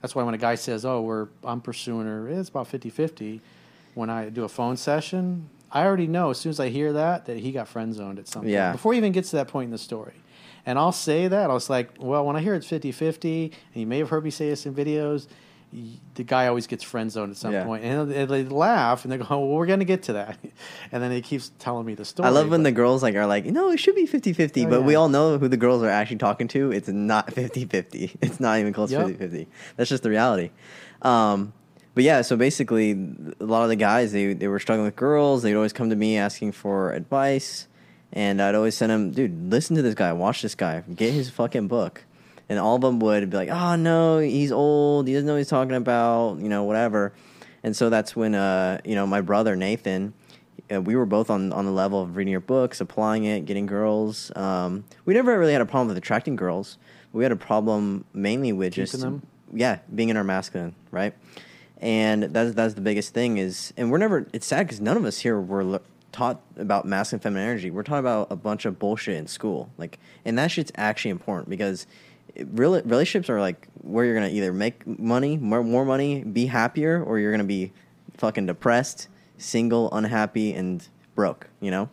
[0.00, 3.40] That's why when a guy says, "Oh, we're I'm pursuing her," it's about 50-50.
[3.96, 7.24] When I do a phone session, I already know as soon as I hear that
[7.24, 8.72] that he got friend zoned at some point Yeah.
[8.72, 10.12] before he even gets to that point in the story.
[10.66, 13.86] And I'll say that I was like, well, when I hear it's 50-50, and you
[13.86, 15.28] may have heard me say this in videos,
[16.14, 17.64] the guy always gets friend zoned at some Yeah.
[17.64, 17.84] point.
[17.84, 20.38] and they laugh and they go, "Oh, well, we're going to get to that,"
[20.92, 22.26] and then he keeps telling me the story.
[22.28, 24.70] I love when but- the girls like are like, no, it should be 50-50, Oh,
[24.70, 26.70] but we all know who the girls are actually talking to.
[26.70, 28.16] It's not 50-50.
[28.20, 29.06] It's not even close Yep.
[29.06, 29.46] to 50-50.
[29.76, 30.50] That's just the reality.
[31.02, 31.52] Um,
[31.96, 32.90] but yeah, so basically,
[33.40, 35.42] a lot of the guys they they were struggling with girls.
[35.42, 37.68] They'd always come to me asking for advice,
[38.12, 41.30] and I'd always send them, dude, listen to this guy, watch this guy, get his
[41.30, 42.04] fucking book.
[42.50, 45.38] And all of them would be like, oh no, he's old, he doesn't know what
[45.38, 47.14] he's talking about, you know, whatever.
[47.62, 50.12] And so that's when, uh, you know, my brother Nathan,
[50.70, 53.64] uh, we were both on on the level of reading your books, applying it, getting
[53.64, 54.30] girls.
[54.36, 56.76] Um, we never really had a problem with attracting girls.
[57.14, 59.26] We had a problem mainly with just them?
[59.54, 61.14] yeah, being in our masculine, right?
[61.78, 64.26] And that's that's the biggest thing is, and we're never.
[64.32, 67.70] It's sad because none of us here were taught about masculine feminine energy.
[67.70, 71.50] We're taught about a bunch of bullshit in school, like, and that shit's actually important
[71.50, 71.86] because
[72.52, 77.02] real relationships are like where you're gonna either make money, more more money, be happier,
[77.02, 77.72] or you're gonna be
[78.16, 81.48] fucking depressed, single, unhappy, and broke.
[81.60, 81.90] You know.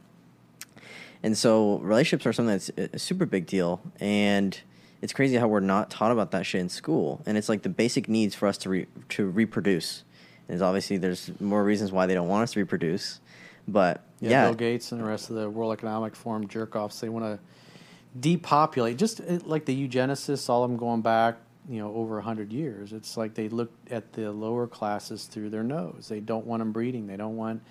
[1.22, 4.58] And so relationships are something that's a a super big deal, and
[5.04, 7.22] it's crazy how we're not taught about that shit in school.
[7.26, 10.06] And it's like the basic needs for us to re- to reproduce.
[10.48, 13.20] And obviously there's more reasons why they don't want us to reproduce,
[13.68, 17.02] but Yeah, yeah, Bill Gates and the rest of the World Economic Forum jerk offs.
[17.02, 17.40] They want to
[18.18, 21.36] depopulate, just uh, like the eugenicists, all of them going back,
[21.68, 22.94] you know, over hundred years.
[22.94, 26.08] It's like they look at the lower classes through their nose.
[26.08, 27.08] They don't want them breeding.
[27.08, 27.62] They don't want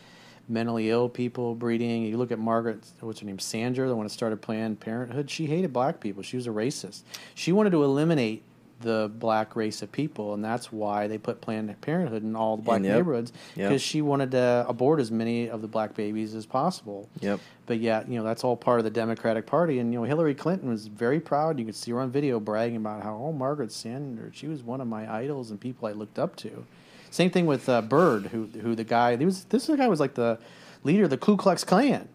[0.52, 2.04] mentally ill people breeding.
[2.04, 5.30] You look at Margaret, what's her name, Sanger, the one that started Planned Parenthood.
[5.30, 6.22] She hated black people.
[6.22, 7.02] She was a racist.
[7.34, 8.42] She wanted to eliminate
[8.82, 12.64] the black race of people, and that's why they put Planned Parenthood in all the
[12.64, 12.96] black yep.
[12.96, 13.68] neighborhoods Yep.
[13.68, 17.08] because she wanted to abort as many of the black babies as possible.
[17.20, 17.40] Yep.
[17.66, 20.34] But yet, you know that's all part of the Democratic Party, and you know Hillary
[20.34, 21.58] Clinton was very proud.
[21.58, 24.80] You could see her on video bragging about how oh Margaret Sanger, she was one
[24.80, 26.66] of my idols and people I looked up to.
[27.12, 30.14] Same thing with uh, Byrd, who who the guy he was this guy was like
[30.14, 30.38] the
[30.82, 32.08] leader of the Ku Klux Klan,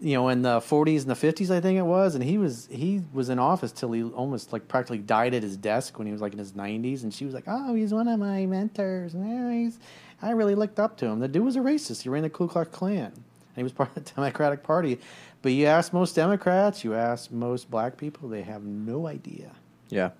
[0.00, 2.68] you know, in the 40s and the 50s, I think it was, and he was
[2.70, 6.12] he was in office till he almost like practically died at his desk when he
[6.12, 9.12] was like in his 90s, and she was like, oh, he's one of my mentors,
[9.12, 9.78] he's
[10.20, 11.20] I really looked up to him.
[11.20, 12.02] The dude was a racist.
[12.02, 13.14] He ran the Ku Klux Klan, and
[13.54, 14.98] he was part of the Democratic Party.
[15.42, 19.52] But you ask most Democrats, you ask most black people, they have no idea.
[19.88, 20.10] Yeah.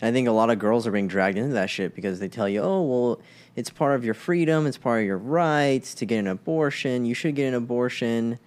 [0.00, 2.28] And I think a lot of girls are being dragged into that shit because they
[2.28, 3.20] tell you, oh, well,
[3.56, 7.04] it's part of your freedom, it's part of your rights to get an abortion.
[7.04, 8.38] You should get an abortion.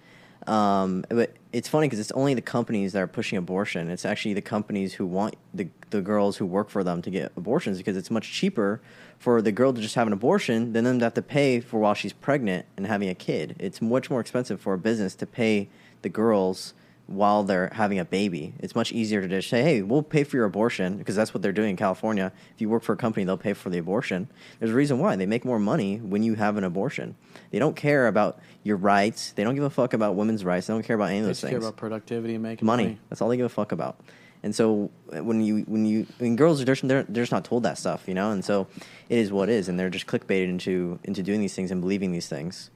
[0.46, 3.88] Um, but it's funny because it's only the companies that are pushing abortion.
[3.88, 7.32] It's actually the companies who want the the girls who work for them to get
[7.36, 8.80] abortions because it's much cheaper
[9.18, 11.78] for the girl to just have an abortion than them to have to pay for
[11.78, 13.56] while she's pregnant and having a kid.
[13.58, 15.68] It's much more expensive for a business to pay
[16.02, 16.74] the girls
[17.06, 18.54] while they're having a baby.
[18.60, 21.42] It's much easier to just say, "Hey, we'll pay for your abortion," because that's what
[21.42, 22.32] they're doing in California.
[22.54, 24.28] If you work for a company, they'll pay for the abortion.
[24.58, 27.16] There's a reason why they make more money when you have an abortion.
[27.50, 29.32] They don't care about your rights.
[29.32, 30.66] They don't give a fuck about women's rights.
[30.66, 31.50] They don't care about any of those things.
[31.50, 32.84] They care about productivity and making money.
[32.84, 32.98] money.
[33.10, 34.00] That's all they give a fuck about.
[34.44, 37.44] And so uh, when you when you when girls are just they're, they're just not
[37.44, 38.30] told that stuff, you know.
[38.30, 38.66] And so
[39.08, 41.80] it is what it is, and they're just clickbaited into into doing these things and
[41.80, 42.70] believing these things.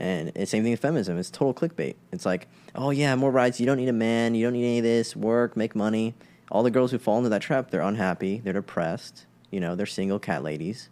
[0.00, 1.18] And it's same thing with feminism.
[1.18, 1.94] It's total clickbait.
[2.10, 3.60] It's like, oh yeah, more rights.
[3.60, 4.34] You don't need a man.
[4.34, 5.14] You don't need any of this.
[5.14, 6.14] Work, make money.
[6.50, 8.38] All the girls who fall into that trap, they're unhappy.
[8.38, 9.26] They're depressed.
[9.50, 10.88] You know, they're single cat ladies,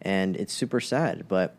[0.00, 1.26] and it's super sad.
[1.26, 1.56] But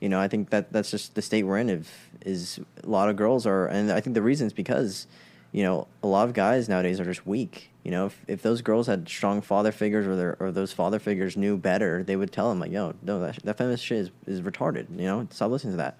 [0.00, 1.70] you know, I think that that's just the state we're in.
[1.70, 5.06] If is a lot of girls are, and I think the reason is because
[5.50, 7.70] you know a lot of guys nowadays are just weak.
[7.84, 10.98] You know, if, if those girls had strong father figures or their, or those father
[10.98, 14.10] figures knew better, they would tell them like, "Yo, no, that that feminist shit is,
[14.26, 15.98] is retarded." You know, stop listening to that.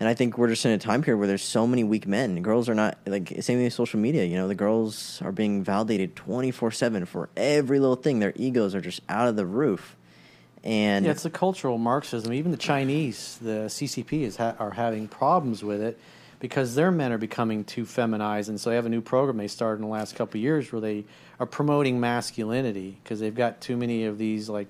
[0.00, 2.42] And I think we're just in a time period where there's so many weak men.
[2.42, 4.24] Girls are not like same thing with social media.
[4.24, 8.18] You know, the girls are being validated twenty four seven for every little thing.
[8.18, 9.96] Their egos are just out of the roof.
[10.64, 12.32] And Yeah, it's the cultural Marxism.
[12.32, 15.98] Even the Chinese, the CCP, is ha- are having problems with it
[16.38, 19.46] because their men are becoming too feminized, and so they have a new program they
[19.46, 21.04] started in the last couple years where they
[21.38, 24.66] are promoting masculinity because they've got too many of these like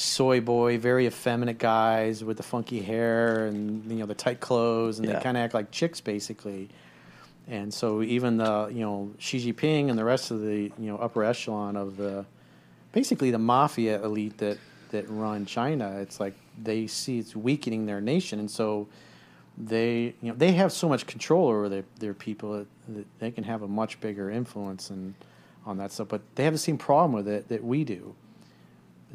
[0.00, 4.98] soy boy, very effeminate guys with the funky hair and you know the tight clothes,
[4.98, 5.14] and Yeah.
[5.16, 6.70] they kind of act like chicks basically.
[7.46, 10.96] And so even the you know Xi Jinping and the rest of the you know
[10.96, 12.24] upper echelon of the
[12.92, 14.58] basically the mafia elite that
[14.90, 15.98] that run China.
[16.00, 18.88] It's like they see it's weakening their nation, and so
[19.58, 23.30] they you know they have so much control over their their people that, that they
[23.30, 25.14] can have a much bigger influence and
[25.66, 26.08] on that stuff.
[26.08, 28.14] But they have the same problem with it that we do.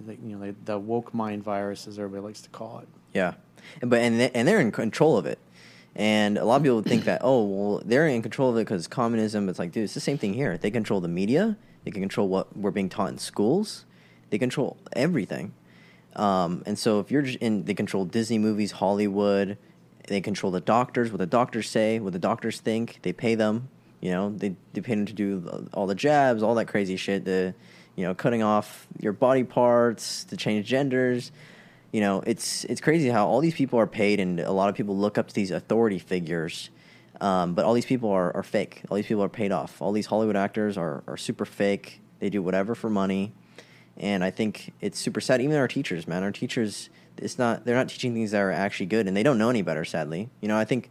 [0.08, 2.88] You know, the woke mind virus, as everybody likes to call it.
[3.14, 3.36] Yeah,
[3.82, 5.40] and, but and they, and they're in control of it.
[5.96, 8.88] And a lot of people think that oh well they're in control of it because
[8.88, 9.48] communism.
[9.48, 10.58] It's like dude, it's the same thing here.
[10.58, 11.58] They control the media.
[11.86, 13.86] They can control what we're being taught in schools.
[14.30, 15.54] They control everything.
[16.16, 19.58] Um, and so if you're in, they control Disney movies, Hollywood.
[20.08, 23.00] They control the doctors, what the doctors say, what the doctors think.
[23.02, 23.70] They pay them.
[24.02, 27.26] You know, they they pay them to do all the jabs, all that crazy shit.
[27.26, 27.56] The
[27.96, 31.32] you know cutting off your body parts to change genders.
[31.92, 34.76] You know it's it's crazy how all these people are paid and a lot of
[34.76, 36.70] people look up to these authority figures
[37.22, 38.84] um, but all these people are, are fake.
[38.90, 39.82] All these people are paid off.
[39.82, 42.02] All these hollywood actors are, are super fake.
[42.20, 43.34] They do whatever for money.
[43.98, 45.42] And i think it's super sad.
[45.42, 48.88] Even our teachers man our teachers it's not they're not teaching things that are actually
[48.88, 50.30] good and they don't know any better sadly.
[50.42, 50.90] You know i think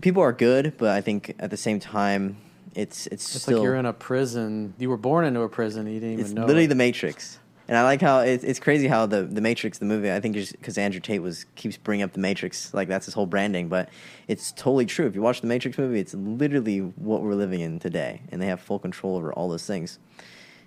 [0.00, 2.36] people are good but i think at the same time
[2.74, 4.74] it's it's, It's still like you're in a prison.
[4.78, 5.86] You were born into a prison.
[5.86, 6.42] You didn't even it's know.
[6.42, 6.68] literally it.
[6.68, 7.38] the Matrix.
[7.68, 10.34] And I like how it's, it's crazy how the, the Matrix, the movie, I think
[10.34, 13.68] just because Andrew Tate was keeps bringing up the Matrix, like that's his whole branding.
[13.68, 13.90] But
[14.26, 15.06] it's totally true.
[15.06, 18.46] If you watch the Matrix movie, it's literally what we're living in today, and they
[18.46, 20.00] have full control over all those things,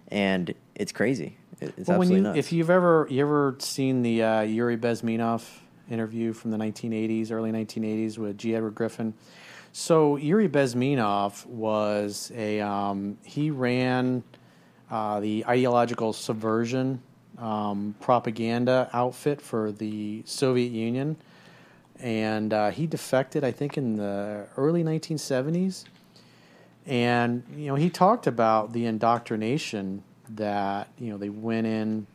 [0.08, 1.36] and it's crazy.
[1.60, 2.38] It's Well, absolutely you, nuts.
[2.40, 5.46] if you've ever you ever seen the uh, Yuri Bezmenov
[5.90, 8.56] interview from the 1980s, early 1980s with G.
[8.56, 9.14] Edward Griffin,
[9.74, 14.24] so Yuri Bezmenov was a um, he ran
[14.92, 17.02] uh, the ideological subversion
[17.40, 21.18] um, propaganda outfit for the Soviet Union,
[22.00, 25.86] and uh, he defected, I think, in the early 1970s.
[26.86, 32.06] And you know, he talked about the indoctrination that you know they went in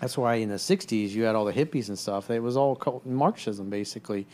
[0.00, 2.30] That's why in the '60s you had all the hippies and stuff.
[2.30, 4.26] It was all cult- Marxism basically.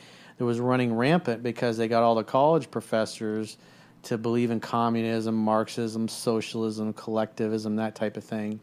[0.43, 3.59] It was running rampant because they got all the college professors
[4.03, 8.59] to believe in communism, Marxism, socialism, collectivism, that type of thing.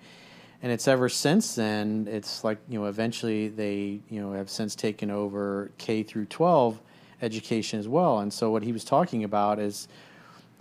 [0.61, 2.05] And it's ever since then.
[2.11, 6.81] It's like you know, eventually they you know have since taken over K through 12
[7.21, 8.19] education as well.
[8.19, 9.87] And so what he was talking about is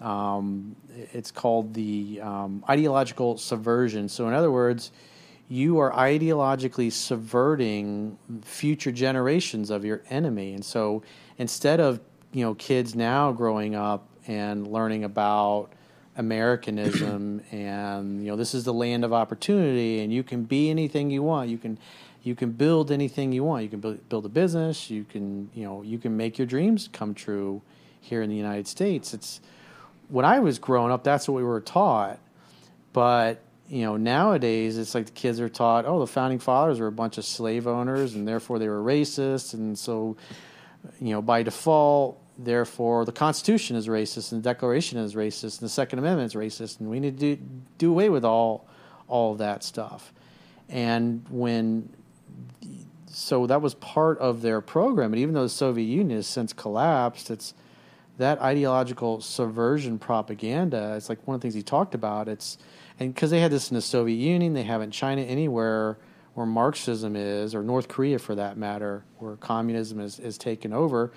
[0.00, 0.76] um,
[1.12, 4.08] it's called the um, ideological subversion.
[4.08, 4.92] So in other words,
[5.48, 10.52] you are ideologically subverting future generations of your enemy.
[10.52, 11.02] And so
[11.38, 12.00] instead of
[12.32, 15.70] you know kids now growing up and learning about
[16.16, 21.10] Americanism and you know this is the land of opportunity and you can be anything
[21.10, 21.48] you want.
[21.48, 21.78] You can
[22.22, 23.62] you can build anything you want.
[23.62, 24.90] You can build, build a business.
[24.90, 27.62] You can you know you can make your dreams come true
[28.00, 29.14] here in the United States.
[29.14, 29.40] It's
[30.08, 32.18] when I was growing up, that's what we were taught.
[32.92, 36.86] But you know nowadays it's like the kids are taught, oh, the founding fathers were
[36.86, 40.16] a bunch of slave owners and therefore they were racist, and so
[41.00, 45.66] you know by default therefore the Constitution is racist and the Declaration is racist and
[45.66, 47.42] the Second Amendment is racist, and we need to do,
[47.78, 48.66] do away with all
[49.06, 50.12] all that stuff.
[50.68, 51.90] And when
[53.06, 56.52] so that was part of their program, and even though the Soviet Union has since
[56.52, 57.54] collapsed, it's
[58.18, 60.94] that ideological subversion propaganda.
[60.96, 62.28] It's like one of the things he talked about.
[62.28, 62.58] It's
[62.98, 65.98] and because they had this in the Soviet Union, they have in China, anywhere
[66.34, 71.12] where Marxism is, or North Korea for that matter, where communism is, is taken over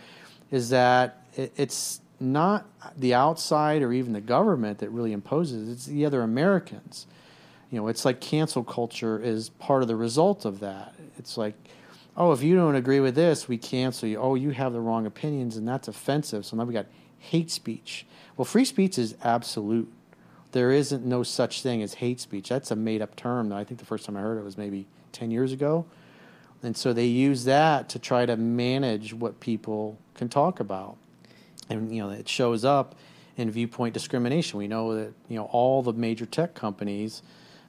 [0.51, 2.67] is that it, it's not
[2.97, 7.07] the outside or even the government that really imposes it, it's the other Americans.
[7.71, 10.93] You know, it's like cancel culture is part of the result of that.
[11.17, 11.55] It's like,
[12.17, 14.17] oh, if you don't agree with this, we cancel you.
[14.17, 16.45] Oh, you have the wrong opinions, and that's offensive.
[16.45, 18.05] So now we got hate speech.
[18.35, 19.91] Well, free speech is absolute.
[20.51, 22.49] There isn't no such thing as hate speech.
[22.49, 23.51] That's a made up term.
[23.53, 25.85] I think the first time I heard it was maybe 10 years ago.
[26.63, 30.97] And so they use that to try to manage what people can talk about.
[31.69, 32.95] And you know, it shows up
[33.37, 34.59] in viewpoint discrimination.
[34.59, 37.23] We know that, you know, all the major tech companies,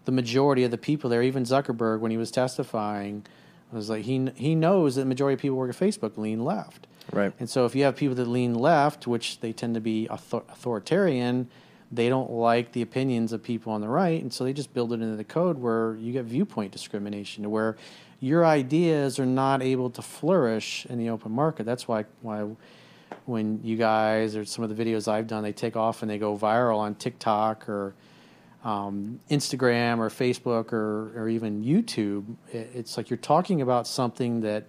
[0.04, 3.24] the majority of the people there, even Zuckerberg when he was testifying,
[3.72, 6.86] was like he he knows that the majority of people work at Facebook lean left.
[7.10, 7.32] Right.
[7.40, 10.44] And so if you have people that lean left, which they tend to be author-
[10.50, 11.48] authoritarian,
[11.92, 14.92] they don't like the opinions of people on the right, and so they just build
[14.92, 17.76] it into the code where you get viewpoint discrimination, where
[18.18, 21.66] your ideas are not able to flourish in the open market.
[21.66, 22.46] That's why why
[23.26, 26.18] when you guys or some of the videos I've done, they take off and they
[26.18, 27.94] go viral on TikTok or
[28.64, 32.24] um, Instagram or Facebook or or even YouTube.
[32.52, 34.64] It's like you're talking about something that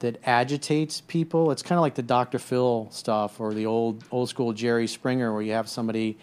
[0.00, 1.50] that agitates people.
[1.50, 2.38] It's kind of like the Dr.
[2.38, 6.18] Phil stuff or the old old school Jerry Springer, where you have somebody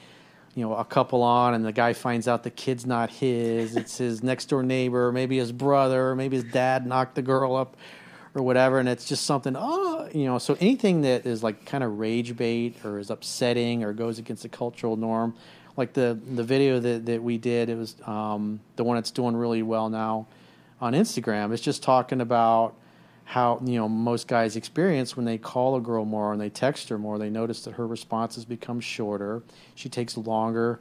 [0.57, 3.99] you know a couple on and the guy finds out the kid's not his it's
[3.99, 7.77] his next door neighbor maybe his brother maybe his dad knocked the girl up
[8.33, 11.83] or whatever and it's just something oh you know so anything that is like kind
[11.83, 15.35] of rage bait or is upsetting or goes against the cultural norm
[15.75, 19.35] like the the video that, that we did it was um, the one that's doing
[19.35, 20.25] really well now
[20.81, 22.73] on instagram it's just talking about
[23.31, 26.87] how you know most guys experience when they call a girl more and they text
[26.89, 29.41] her more they notice that her responses become shorter
[29.75, 30.79] she takes longer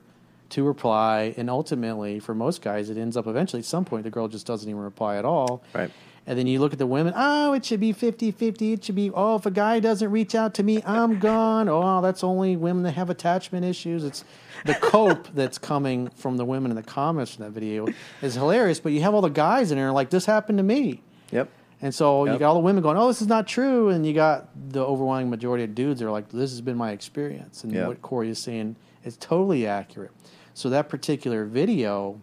[0.49, 4.11] to reply and ultimately for most guys it ends up eventually at some point the
[4.11, 5.91] girl just doesn't even reply at all Right.
[6.25, 9.11] and then you look at the women oh it should be 50-50 it should be
[9.13, 12.85] oh if a guy doesn't reach out to me i'm gone oh that's only women
[12.85, 14.25] that have attachment issues it's
[14.65, 17.89] the cope that's coming from the women in the comments in that video
[18.23, 21.03] is hilarious but you have all the guys in there like this happened to me
[21.33, 21.49] Yep.
[21.83, 24.13] And so you got all the women going, "Oh, this is not true," and you
[24.15, 27.87] got the overwhelming majority of dudes are like, "This has been my experience," and Yeah.
[27.89, 30.11] what Corey is saying is totally accurate.
[30.55, 32.21] So that particular video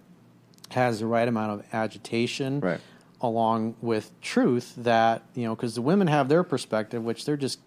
[0.70, 2.80] has the right amount of agitation, Right.
[3.22, 4.74] along with truth.
[4.78, 7.60] That you know, because the women have their perspective, which they're just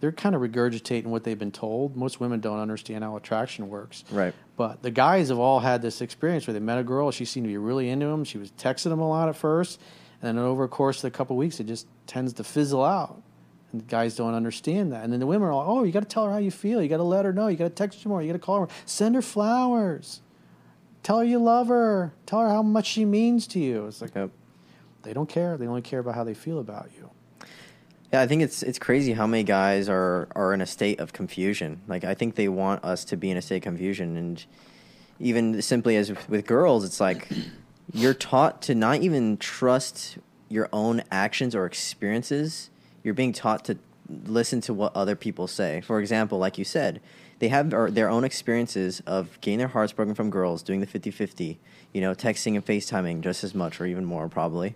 [0.00, 1.96] they're kind of regurgitating what they've been told.
[1.96, 4.04] Most women don't understand how attraction works.
[4.12, 4.34] Right.
[4.56, 7.10] But the guys have all had this experience where they met a girl.
[7.10, 8.24] She seemed to be really into him.
[8.24, 9.80] She was texting him a lot at first.
[10.24, 12.82] And then over a course of a couple of weeks, it just tends to fizzle
[12.82, 13.20] out.
[13.72, 15.04] And the guys don't understand that.
[15.04, 16.82] And then the women are like, oh, you got to tell her how you feel.
[16.82, 17.48] You got to let her know.
[17.48, 18.22] You got to text her more.
[18.22, 18.68] You got to call her.
[18.86, 20.22] Send her flowers.
[21.02, 22.14] Tell her you love her.
[22.24, 23.86] Tell her how much she means to you.
[23.86, 24.30] It's like Yep.
[25.02, 25.58] they don't care.
[25.58, 27.10] They only care about how they feel about you.
[28.10, 31.12] Yeah, I think it's it's crazy how many guys are are in a state of
[31.12, 31.82] confusion.
[31.86, 34.42] Like I think they want us to be in a state of confusion, and
[35.18, 37.28] even simply as with girls, it's like
[37.92, 40.18] you're taught to not even trust
[40.48, 42.70] your own actions or experiences.
[43.02, 43.78] You're being taught to
[44.26, 45.80] listen to what other people say.
[45.80, 47.00] For example, like you said,
[47.38, 51.58] they have their- own experiences of getting their hearts broken from girls, doing the 50-50,
[51.92, 54.74] you know, texting and FaceTiming just as much or even more probably.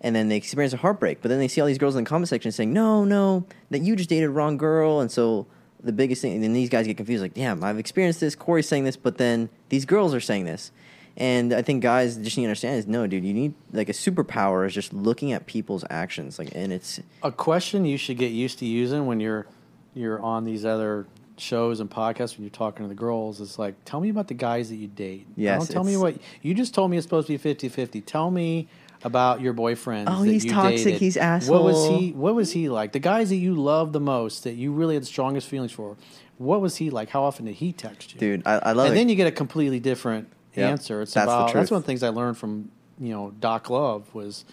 [0.00, 2.08] And then they experience a heartbreak, but then they see all these girls in the
[2.08, 5.46] comment section saying, "No, no, that you just dated the wrong girl." And so
[5.82, 8.34] the biggest thing, and then these guys get confused, like, "Damn, I've experienced this.
[8.34, 10.72] Corey's saying this, but then these girls are saying this."
[11.16, 13.24] And I think guys just need to understand is no, dude.
[13.24, 17.30] You need like a superpower is just looking at people's actions, like, and it's A
[17.30, 19.46] question you should get used to using when you're
[19.94, 21.06] you're on these other
[21.36, 24.34] shows and podcasts when you're talking to the girls is like, tell me about the
[24.34, 25.26] guys that you date.
[25.36, 28.04] Yes, Don't tell me what you just told me it's supposed to be 50-50.
[28.06, 28.68] Tell me
[29.04, 30.08] about your boyfriend.
[30.08, 31.00] Oh, he's toxic, dated.
[31.00, 32.12] he's What was he?
[32.12, 32.92] What was he like?
[32.92, 35.96] The guys that you love the most, that you really had the strongest feelings for.
[36.38, 37.10] What was he like?
[37.10, 38.42] How often did he text you, dude.
[38.46, 38.98] I, I love and it.
[38.98, 41.02] then you get a completely different Yep, answer.
[41.02, 44.14] It's that's about that's one of the things I learned from you know Doc Love
[44.14, 44.44] was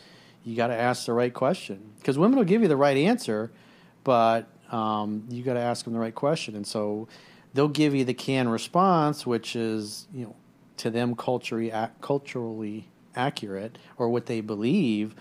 [0.43, 3.51] you got to ask the right question because women will give you the right answer,
[4.03, 7.07] but um, you got to ask them the right question, and so
[7.53, 10.35] they'll give you the canned response, which is you know
[10.77, 15.15] to them culturally culturally accurate or what they believe.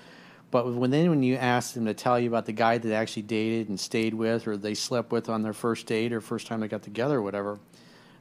[0.50, 2.94] But when then when you ask them to tell you about the guy that they
[2.94, 6.46] actually dated and stayed with, or they slept with on their first date or first
[6.46, 7.58] time they got together, or whatever,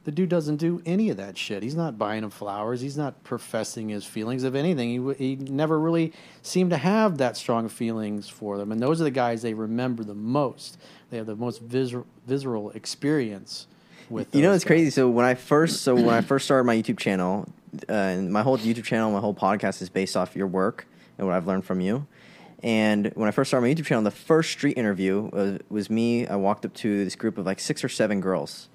[0.08, 1.62] the dude doesn't do any of that shit.
[1.62, 2.80] He's not buying them flowers.
[2.80, 4.46] He's not professing his feelings.
[4.46, 8.72] of anything, he, he never really seemed to have that strong feelings for them.
[8.72, 10.78] And those are the guys they remember the most.
[11.10, 13.68] They have the most visceral, visceral experience
[14.10, 14.34] with.
[14.34, 14.92] You know, it's crazy.
[14.92, 17.46] So when I first, so when I first started my YouTube channel,
[17.90, 20.88] uh, and my whole YouTube channel, my whole podcast is based off your work
[21.18, 22.08] and what I've learned from you.
[22.64, 26.26] And when I first started my YouTube channel, the first street interview was, was me.
[26.26, 28.70] I walked up to this group of like six or seven girls,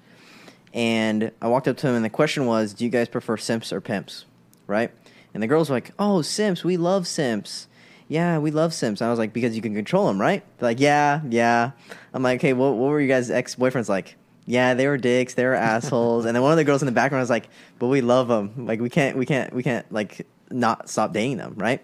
[0.73, 3.71] and I walked up to them, and the question was, "Do you guys prefer simps
[3.71, 4.25] or pimps?"
[4.67, 4.91] Right?
[5.33, 6.63] And the girls were like, "Oh, simps.
[6.63, 7.67] We love simps."
[8.07, 9.01] Yeah, we love simps.
[9.01, 10.43] I was like, because you can control them, right?
[10.57, 11.71] They're like, yeah, yeah.
[12.13, 14.17] I'm like, okay, what, what were you guys' ex boyfriends like?
[14.45, 15.33] Yeah, they were dicks.
[15.33, 16.25] They were assholes.
[16.25, 17.47] and then one of the girls in the background was like,
[17.79, 18.65] but we love them.
[18.67, 21.83] Like we can't, we can't, we can't like not stop dating them, right?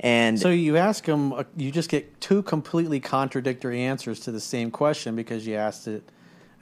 [0.00, 4.40] And So you ask them, uh, you just get two completely contradictory answers to the
[4.40, 6.08] same question because you asked it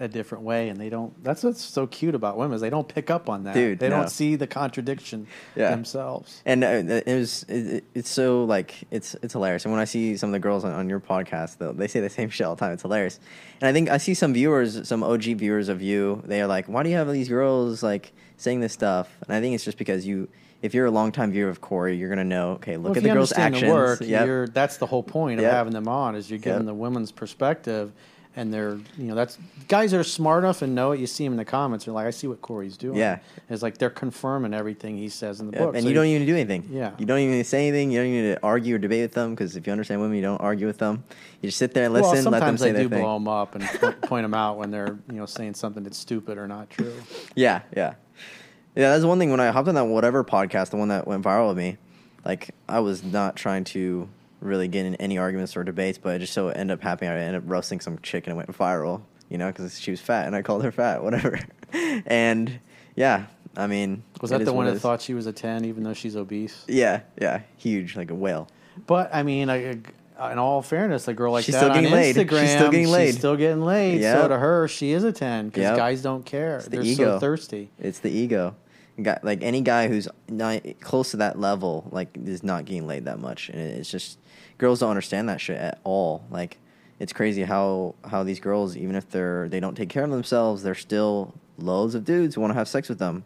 [0.03, 1.22] a different way, and they don't.
[1.22, 3.55] That's what's so cute about women is they don't pick up on that.
[3.55, 3.98] Dude, they no.
[4.00, 5.70] don't see the contradiction Yeah.
[5.70, 6.42] themselves.
[6.44, 6.68] and uh,
[7.07, 9.64] it was it, it's so like it's it's hilarious.
[9.64, 12.00] And when I see some of the girls on, on your podcast, though, they say
[12.00, 12.72] the same shit all the time.
[12.72, 13.20] It's hilarious.
[13.61, 16.22] And I think I see some viewers, some OG viewers of you.
[16.26, 19.40] They are like, "Why do you have these girls like saying this stuff?" And I
[19.40, 20.28] think it's just because you,
[20.62, 22.53] if you're a longtime viewer of Corey, you're gonna know.
[22.53, 23.62] Okay, look Well, at the girls' actions.
[23.62, 24.26] the work, Yep.
[24.26, 25.53] you're, that's the whole point of Yep.
[25.53, 26.66] having them on is you're giving Yep.
[26.66, 27.92] the women's perspective,
[28.35, 29.37] and they're you know that's
[29.68, 31.01] guys that are smart enough and know it.
[31.01, 32.97] You see them in the comments, they're like, I see what Corey's doing.
[32.97, 33.18] Yeah.
[33.51, 36.07] it's like they're confirming everything he says in the Yep, book, and So you don't
[36.07, 36.68] even do anything.
[36.70, 36.93] Yeah.
[36.99, 37.91] you don't even say anything.
[37.91, 40.16] You don't even need to argue or debate with them because if you understand women,
[40.16, 41.05] you don't argue with them.
[41.41, 42.05] You just sit there and listen.
[42.05, 43.01] well, let them sometimes say I do thing.
[43.03, 43.64] blow them up and
[44.03, 46.95] point them out when they're you know saying something that's stupid or not true.
[47.35, 47.95] Yeah, yeah,
[48.74, 48.93] yeah.
[48.93, 49.30] That's one thing.
[49.30, 51.76] When I hopped on that whatever podcast, the one that went viral with me,
[52.24, 54.09] like I was not trying to
[54.43, 57.11] really get in any arguments or debates, but it just so ended up happening.
[57.11, 59.03] I ended up roasting some chick and it went viral.
[59.28, 61.40] You know, because she was fat and I called her fat, whatever.
[62.07, 62.61] and
[62.95, 63.26] yeah,
[63.57, 66.16] I mean, Was that the one that thought she was a ten, even though she's
[66.16, 66.64] obese?
[66.68, 68.49] Yeah, yeah, huge, like a whale.
[68.86, 69.78] But I mean, I,
[70.18, 72.14] uh, in all fairness, a girl like She's that still on getting laid.
[72.14, 73.14] She's still getting laid.
[73.14, 74.01] still getting laid.
[74.01, 74.16] Yep.
[74.18, 75.76] So to her, she is a ten because Yep.
[75.76, 76.57] guys don't care.
[76.57, 77.05] It's the They're ego.
[77.14, 77.70] so thirsty.
[77.78, 78.55] It's the ego.
[79.03, 83.07] Guy, like any guy who's not close to that level, like is not getting laid
[83.07, 84.18] that much, and it's just
[84.62, 86.24] girls don't understand that shit at all.
[86.30, 86.56] Like
[87.00, 90.62] it's crazy how how these girls, even if they're they don't take care of themselves,
[90.62, 93.24] they're still loads of dudes who want to have sex with them,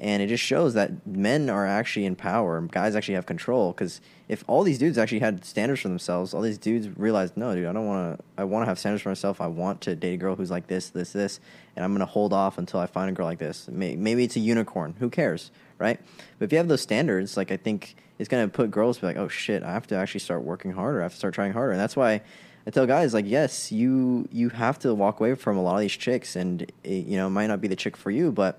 [0.00, 2.60] and it just shows that men are actually in power.
[2.60, 6.40] Guys actually have control because if all these dudes actually had standards for themselves, all
[6.40, 8.24] these dudes realized, no, dude, I don't want to.
[8.36, 9.40] I want to have standards for myself.
[9.40, 11.38] I want to date a girl who's like this, this, this,
[11.76, 13.68] and I'm gonna hold off until I find a girl like this.
[13.70, 14.94] Maybe it's a unicorn.
[14.98, 16.00] Who cares, right?
[16.38, 19.06] But if you have those standards, like I think it's gonna put girls to be
[19.06, 21.00] like, oh shit, I have to actually start working harder.
[21.00, 22.22] I have to start trying harder, and that's why.
[22.66, 25.80] I tell guys like, yes, you you have to walk away from a lot of
[25.82, 28.58] these chicks, and it, you know, it might not be the chick for you, but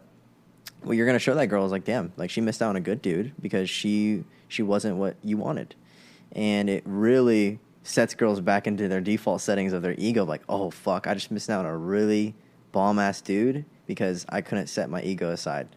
[0.85, 2.81] what you're gonna show that girl is like, damn, like she missed out on a
[2.81, 5.75] good dude because she she wasn't what you wanted,
[6.31, 10.69] and it really sets girls back into their default settings of their ego, like, oh
[10.71, 12.33] fuck, I just missed out on a really
[12.71, 15.67] bomb ass dude because I couldn't set my ego aside,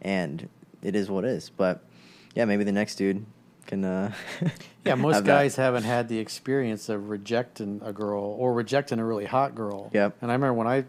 [0.00, 0.48] and
[0.82, 1.50] it is what it is.
[1.50, 1.84] But
[2.34, 3.24] yeah, maybe the next dude
[3.66, 3.84] can.
[3.84, 4.12] Uh,
[4.84, 5.30] Yeah, most have that.
[5.30, 9.90] guys haven't had the experience of rejecting a girl or rejecting a really hot girl.
[9.94, 10.16] Yep.
[10.20, 10.84] And I remember when I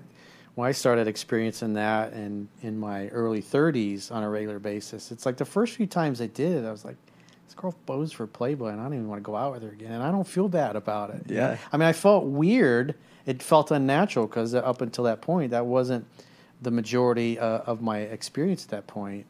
[0.55, 5.25] when I started experiencing that and in my early 30s on a regular basis, it's
[5.25, 6.95] like the first few times I did it, I was like,
[7.45, 9.69] this girl bows for Playboy, and I don't even want to go out with her
[9.69, 9.91] again.
[9.91, 11.23] And I don't feel bad about it.
[11.27, 11.57] Yeah.
[11.71, 12.95] I mean, I felt weird.
[13.25, 16.05] It felt unnatural because up until that point, that wasn't
[16.61, 19.25] the majority uh, of my experience at that point.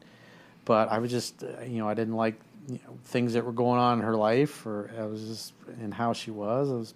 [0.65, 2.35] But I was just, uh, you know, I didn't like
[2.67, 5.93] you know, things that were going on in her life, or I was just and
[5.93, 6.69] how she was.
[6.69, 6.93] I was,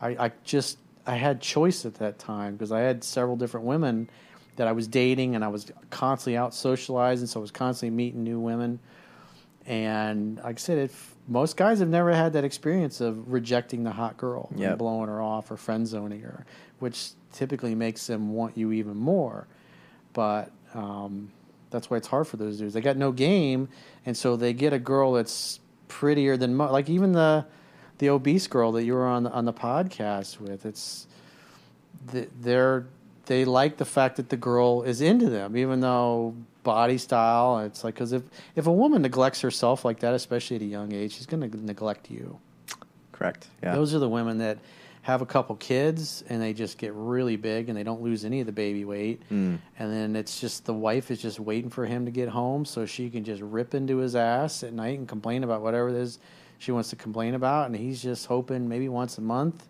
[0.00, 4.08] I, I just, I had choice at that time because I had several different women
[4.56, 8.22] that I was dating, and I was constantly out socializing, so I was constantly meeting
[8.22, 8.78] new women.
[9.66, 13.92] And like I said, if most guys have never had that experience of rejecting the
[13.92, 14.70] hot girl Yep.
[14.70, 16.44] and blowing her off or friend zoning her,
[16.80, 19.46] which typically makes them want you even more.
[20.12, 21.30] But um,
[21.70, 22.74] that's why it's hard for those dudes.
[22.74, 23.68] They got no game,
[24.04, 27.46] and so they get a girl that's prettier than mo- like even the
[27.98, 30.66] the obese girl that you were on the, on the podcast with.
[30.66, 31.06] It's
[32.40, 32.86] they're
[33.26, 37.60] they like the fact that the girl is into them, even though body style.
[37.60, 38.22] It's like because if
[38.56, 41.64] if a woman neglects herself like that, especially at a young age, she's going to
[41.64, 42.38] neglect you.
[43.12, 43.46] Correct.
[43.62, 43.74] Yeah.
[43.74, 44.58] Those are the women that
[45.02, 48.38] have a couple kids and they just get really big and they don't lose any
[48.40, 49.20] of the baby weight.
[49.30, 49.58] Mm.
[49.78, 52.86] And then it's just the wife is just waiting for him to get home so
[52.86, 56.20] she can just rip into his ass at night and complain about whatever it is
[56.62, 57.66] she wants to complain about.
[57.66, 59.66] And he's just hoping maybe once a month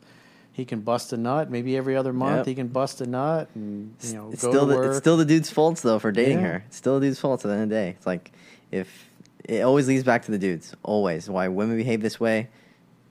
[0.53, 1.51] he can bust a nut.
[1.51, 2.47] Maybe every other month Yep.
[2.47, 4.87] he can bust a nut and you know it's go still to the, work.
[4.89, 6.47] it's still the dude's faults though for dating Yeah.
[6.49, 6.65] her.
[6.67, 7.89] It's still the dude's fault at the end of the day.
[7.97, 8.33] It's like
[8.71, 9.09] if
[9.45, 10.75] it always leads back to the dudes.
[10.83, 12.49] Always why women behave this way.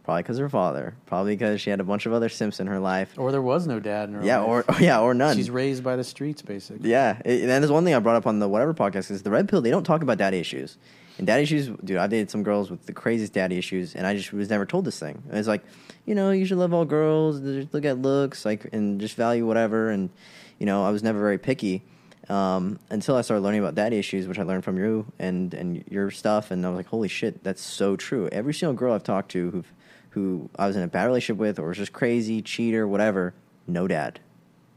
[0.03, 0.95] Probably because her father.
[1.05, 3.13] Probably because she had a bunch of other simps in her life.
[3.17, 4.67] or there was no dad in her Yeah, life.
[4.69, 5.35] or yeah, or none.
[5.35, 6.89] she's raised by the streets basically.
[6.89, 9.21] Yeah, it, and that is one thing I brought up on the whatever podcast is
[9.23, 9.61] the red pill.
[9.61, 10.77] They don't talk about daddy issues,
[11.17, 11.67] and daddy issues.
[11.83, 14.65] Dude, I dated some girls with the craziest daddy issues, and I just was never
[14.65, 15.23] told this thing.
[15.31, 15.63] It's like,
[16.05, 17.39] you know, you should love all girls.
[17.39, 19.89] Look at looks, like, and just value whatever.
[19.89, 20.09] And
[20.59, 21.83] you know, I was never very picky
[22.29, 25.83] um, until I started learning about daddy issues, which I learned from you and and
[25.89, 26.51] your stuff.
[26.51, 28.29] And I was like, holy shit, that's so true.
[28.31, 29.63] Every single girl I've talked to who
[30.11, 33.33] who I was in a bad relationship with, or was just crazy, cheater, whatever,
[33.67, 34.19] no dad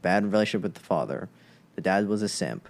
[0.05, 1.29] bad relationship with the father.
[1.73, 2.69] The dad was a simp,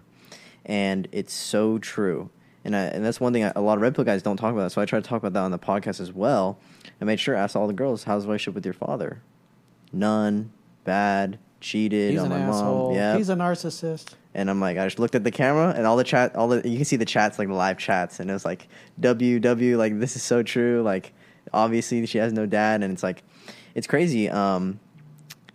[0.65, 2.29] and it's so true.
[2.65, 4.51] And I, and that's one thing I, a lot of red pill guys don't talk
[4.53, 4.71] about.
[4.71, 6.57] So I try to talk about that on the podcast as well.
[6.99, 9.21] I made sure to ask all the girls, "How's the relationship with your father?"
[9.93, 10.51] None,
[10.83, 12.87] bad, cheated He's on my asshole.
[12.89, 12.95] mom.
[12.95, 14.13] Yeah, He's a narcissist.
[14.33, 16.67] and I'm like, I just looked at the camera and all the chat, all the
[16.67, 18.67] you can see the chats like the live chats, and it was like,
[18.99, 20.81] WW, like this is so true.
[20.81, 21.13] Like
[21.53, 23.23] obviously she has no dad, and it's like,
[23.75, 24.29] it's crazy.
[24.29, 24.79] Um,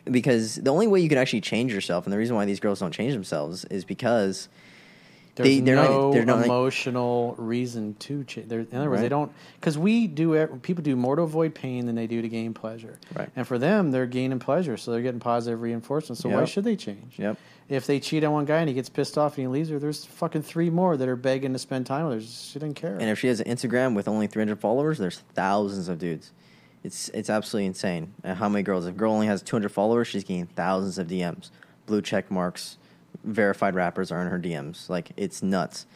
[0.04, 2.80] because the only way you can actually change yourself, and the reason why these girls
[2.80, 4.48] don't change themselves is because
[5.42, 8.50] There's They- they're not- no they're not, like- emotional reason to change.
[8.50, 9.30] In other words, they don't
[9.60, 10.46] because we do.
[10.62, 12.98] People do more to avoid pain than they do to gain pleasure.
[13.14, 13.28] Right.
[13.36, 16.18] And for them, they're gaining pleasure, so they're getting positive reinforcement.
[16.18, 17.18] So why should they change?
[17.18, 17.36] Yep.
[17.68, 19.78] If they cheat on one guy and he gets pissed off and he leaves her,
[19.78, 22.20] there's fucking three more that are begging to spend time with her.
[22.26, 22.94] She didn't care.
[22.94, 26.32] And if she has an Instagram with only 300 followers, there's thousands of dudes.
[26.82, 28.14] It's it's absolutely insane.
[28.24, 28.86] And how many girls?
[28.86, 31.50] If a girl only has 200 followers, she's getting thousands of DMs,
[31.86, 32.76] blue check marks,
[33.24, 34.88] verified rappers are in her DMs.
[34.88, 35.86] Like it's nuts.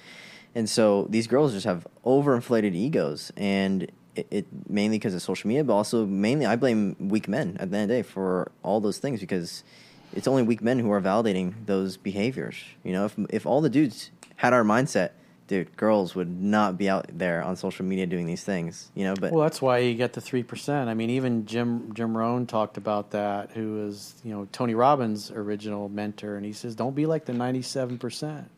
[0.55, 5.49] And so these girls just have overinflated egos, and it, it mainly because of social
[5.49, 8.53] media, but also mainly I blame weak men at the end of the day for
[8.63, 9.65] all those things because
[10.13, 12.57] it's only weak men who are validating those behaviors.
[12.85, 15.11] You know, if if all the dudes had our mindset,
[15.47, 18.91] dude, girls would not be out there on social media doing these things.
[18.95, 20.89] You know, but Well, that's why you get the three percent.
[20.89, 25.31] I mean, even Jim Jim Rohn talked about that, who was you know Tony Robbins'
[25.31, 28.51] original mentor, and he says, "Don't be like the ninety-seven percent."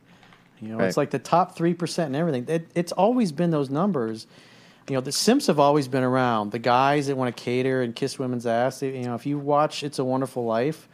[0.61, 2.47] You know, it's like the top three percent and everything.
[2.49, 4.26] It, it's always been those numbers.
[4.89, 6.53] You know, the Simps have always been around.
[6.53, 8.80] The guys that want to cater and kiss women's ass.
[8.80, 10.89] They, you know, if you watch "It's a Wonderful Life,"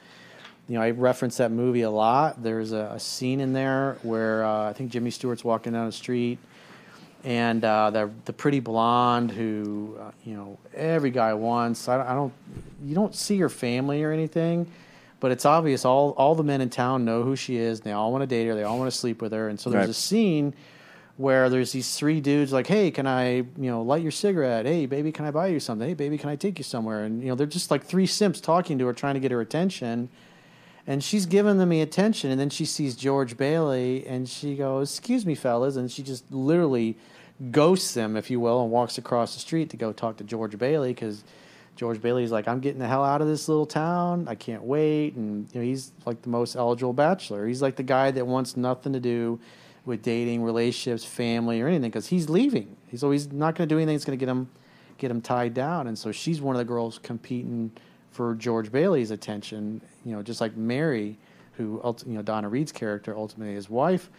[0.68, 2.42] you know, I reference that movie a lot.
[2.42, 5.92] There's a, a scene in there where uh, I think Jimmy Stewart's walking down the
[5.92, 6.38] street,
[7.24, 11.88] and uh, the the pretty blonde who uh, you know every guy wants.
[11.88, 12.32] I, I don't,
[12.84, 14.70] you don't see her family or anything,
[15.20, 17.80] but it's obvious all all the men in town know who she is.
[17.80, 18.54] And they all want to date her.
[18.54, 19.48] They all want to sleep with her.
[19.48, 19.90] And so there's Right.
[19.90, 20.54] a scene
[21.18, 24.64] where there's these three dudes like, hey, can I you know light your cigarette?
[24.64, 25.86] Hey, baby, can I buy you something?
[25.86, 27.04] Hey, baby, can I take you somewhere?
[27.04, 29.40] And you know they're just like three simps talking to her, trying to get her
[29.40, 30.08] attention
[30.86, 32.30] and she's giving them the attention.
[32.30, 35.76] And then she sees george bailey and she goes excuse me fellas.
[35.76, 36.96] And she just literally
[37.50, 40.56] ghosts them if you will and walks across the street to go talk to george
[40.58, 41.24] bailey because
[41.74, 44.28] george bailey's like i'm getting the hell out of this little town.
[44.28, 45.14] I can't wait.
[45.14, 47.46] And you know he's like the most eligible bachelor.
[47.46, 49.40] He's like the guy that wants nothing to do
[49.84, 52.76] with dating relationships family or anything because he's leaving.
[52.88, 54.48] He's always not going to do anything that's going to get him
[54.98, 55.88] get him tied down.
[55.88, 57.72] And so she's one of the girls competing
[58.12, 61.18] for George Bailey's attention, you know, just like Mary,
[61.56, 64.10] who you know Donna Reed's character ultimately his wife,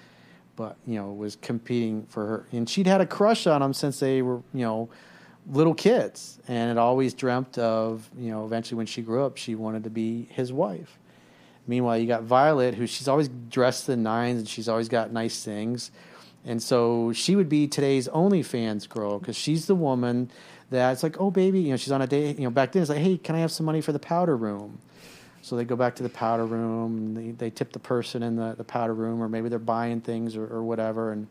[0.56, 4.00] but you know was competing for her, and she'd had a crush on him since
[4.00, 4.90] they were you know
[5.48, 9.56] little kids, and had always dreamt of you know eventually when she grew up she
[9.56, 10.98] wanted to be his wife.
[11.66, 15.44] Meanwhile, you got Violet, who she's always dressed in nines and she's always got nice
[15.44, 15.92] things.
[16.46, 20.30] And so she would be today's OnlyFans girl because she's the woman
[20.74, 22.38] that's like, oh, baby, you know, she's on a date.
[22.38, 24.36] You know, back then it's like, hey, can I have some money for the powder
[24.36, 24.80] room?
[25.42, 28.56] So they go back to the powder room they, they tip the person in the,
[28.58, 31.12] the powder room, or maybe they're buying things or, or whatever.
[31.12, 31.28] And,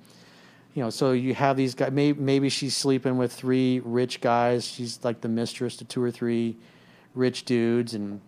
[0.74, 4.66] you know, so you have these guys, maybe, maybe she's sleeping with three rich guys.
[4.66, 6.56] She's like the mistress to two or three
[7.14, 7.94] rich dudes.
[7.94, 8.20] And,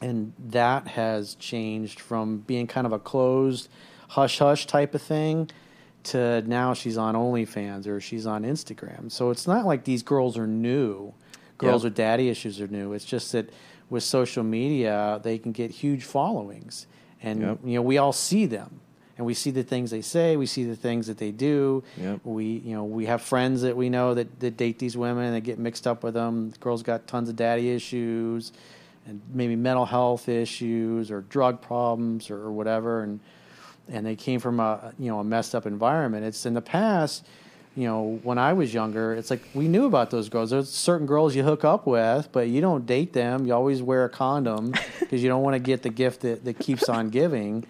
[0.00, 3.68] and that has changed from being kind of a closed
[4.08, 5.50] hush hush type of thing
[6.06, 9.10] to now she's on OnlyFans or she's on Instagram.
[9.10, 11.12] So it's not like these girls are new.
[11.58, 11.90] Girls Yep.
[11.90, 12.92] with daddy issues are new.
[12.92, 13.50] It's just that
[13.88, 16.86] with social media, they can get huge followings,
[17.22, 17.58] and Yep.
[17.64, 18.80] you know we all see them,
[19.16, 21.82] and we see the things they say, we see the things that they do.
[21.96, 22.20] Yep.
[22.24, 25.34] We you know we have friends that we know that, that date these women and
[25.34, 26.50] they get mixed up with them.
[26.50, 28.52] The girls got tons of daddy issues,
[29.06, 33.20] and maybe mental health issues or drug problems or, or whatever, and
[33.88, 36.24] and they came from a you know a messed up environment.
[36.24, 37.24] It's in the past,
[37.76, 40.50] you know, when I was younger, it's like we knew about those girls.
[40.50, 43.46] There's certain girls you hook up with, but you don't date them.
[43.46, 46.58] You always wear a condom because you don't want to get the gift that, that
[46.58, 47.66] keeps on giving.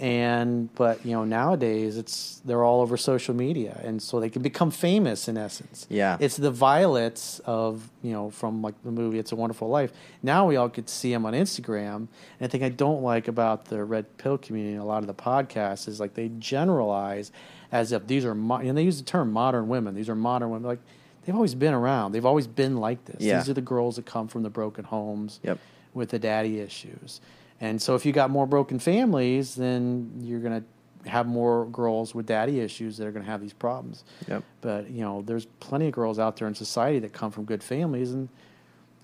[0.00, 4.42] And but you know nowadays it's they're all over social media, and so they can
[4.42, 5.86] become famous in essence.
[5.90, 6.16] Yeah.
[6.20, 9.92] it's the violets of you know from like the movie It's a Wonderful Life.
[10.22, 11.96] Now we all get to see them on Instagram.
[11.96, 12.08] And
[12.42, 15.14] I think I don't like about the red pill community and a lot of the
[15.14, 17.32] podcasts is like they generalize
[17.72, 19.94] as if these are mo- and they use the term modern women.
[19.96, 20.68] These are modern women.
[20.68, 20.80] Like
[21.26, 22.12] they've always been around.
[22.12, 23.16] They've always been like this.
[23.20, 23.38] Yeah.
[23.38, 25.58] These are the girls that come from the broken homes Yep.
[25.92, 27.20] with the daddy issues.
[27.60, 30.62] And so if you got more broken families, then you're going
[31.04, 34.04] to have more girls with daddy issues that are going to have these problems.
[34.28, 34.44] Yep.
[34.60, 37.62] But, you know, there's plenty of girls out there in society that come from good
[37.62, 38.28] families and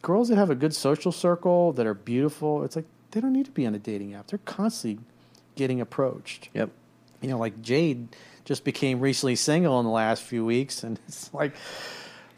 [0.03, 2.63] girls that have a good social circle that are beautiful.
[2.65, 4.27] It's like they don't need to be on a dating app.
[4.29, 5.03] They're constantly
[5.57, 6.49] getting approached.
[6.55, 6.71] Yep.
[7.23, 8.09] You know, like Jade
[8.45, 11.55] just became recently single in the last few weeks and it's like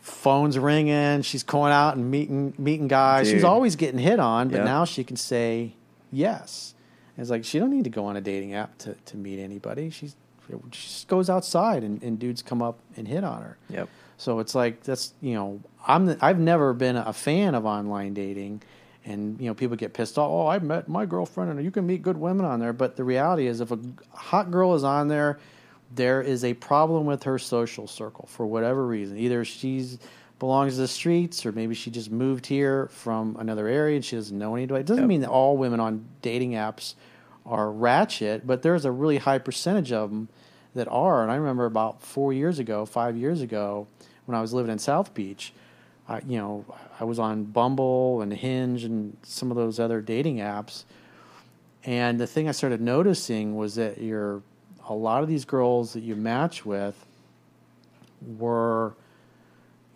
[0.00, 3.30] phones ringing, she's going out and meeting meeting guys.
[3.30, 3.42] Dude.
[3.44, 4.64] always getting hit on, but Yep.
[4.64, 5.74] now she can say
[6.10, 6.74] yes.
[7.16, 9.38] And it's like she don't need to go on a dating app to, to meet
[9.38, 9.90] anybody.
[9.90, 10.16] She's
[10.48, 13.58] she just goes outside and, and dudes come up and hit on her.
[13.68, 13.88] Yep.
[14.16, 18.14] So it's like that's you know I'm the, I've never been a fan of online
[18.14, 18.62] dating,
[19.04, 20.30] and you know people get pissed off.
[20.30, 22.72] Oh, I met my girlfriend, and you can meet good women on there.
[22.72, 23.78] But the reality is, if a
[24.12, 25.38] hot girl is on there,
[25.94, 29.18] there is a problem with her social circle for whatever reason.
[29.18, 29.98] Either she's
[30.38, 34.16] belongs to the streets, or maybe she just moved here from another area and she
[34.16, 34.80] doesn't know anybody.
[34.80, 35.08] It doesn't Yep.
[35.08, 36.94] mean that all women on dating apps
[37.46, 40.28] are ratchet, but there's a really high percentage of them
[40.74, 41.22] that are.
[41.22, 43.86] And I remember about four years ago, five years ago,
[44.26, 45.52] when I was living in South Beach,
[46.08, 46.64] I, you know,
[47.00, 50.84] I was on Bumble and Hinge and some of those other dating apps.
[51.84, 54.42] And the thing I started noticing was that you're,
[54.88, 57.06] a lot of these girls that you match with
[58.38, 58.94] were,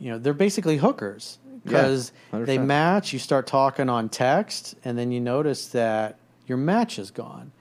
[0.01, 2.12] you know, they're basically hookers because
[2.46, 7.11] they match, you start talking on text, and then you notice that your match is
[7.11, 7.53] gone.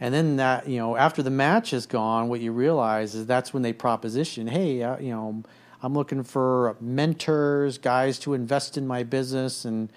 [0.00, 3.54] And then that, you know, after the match is gone, what you realize is that's
[3.54, 5.42] when they proposition, hey, uh, you know,
[5.82, 9.64] I'm looking for mentors, guys to invest in my business.
[9.64, 9.90] And,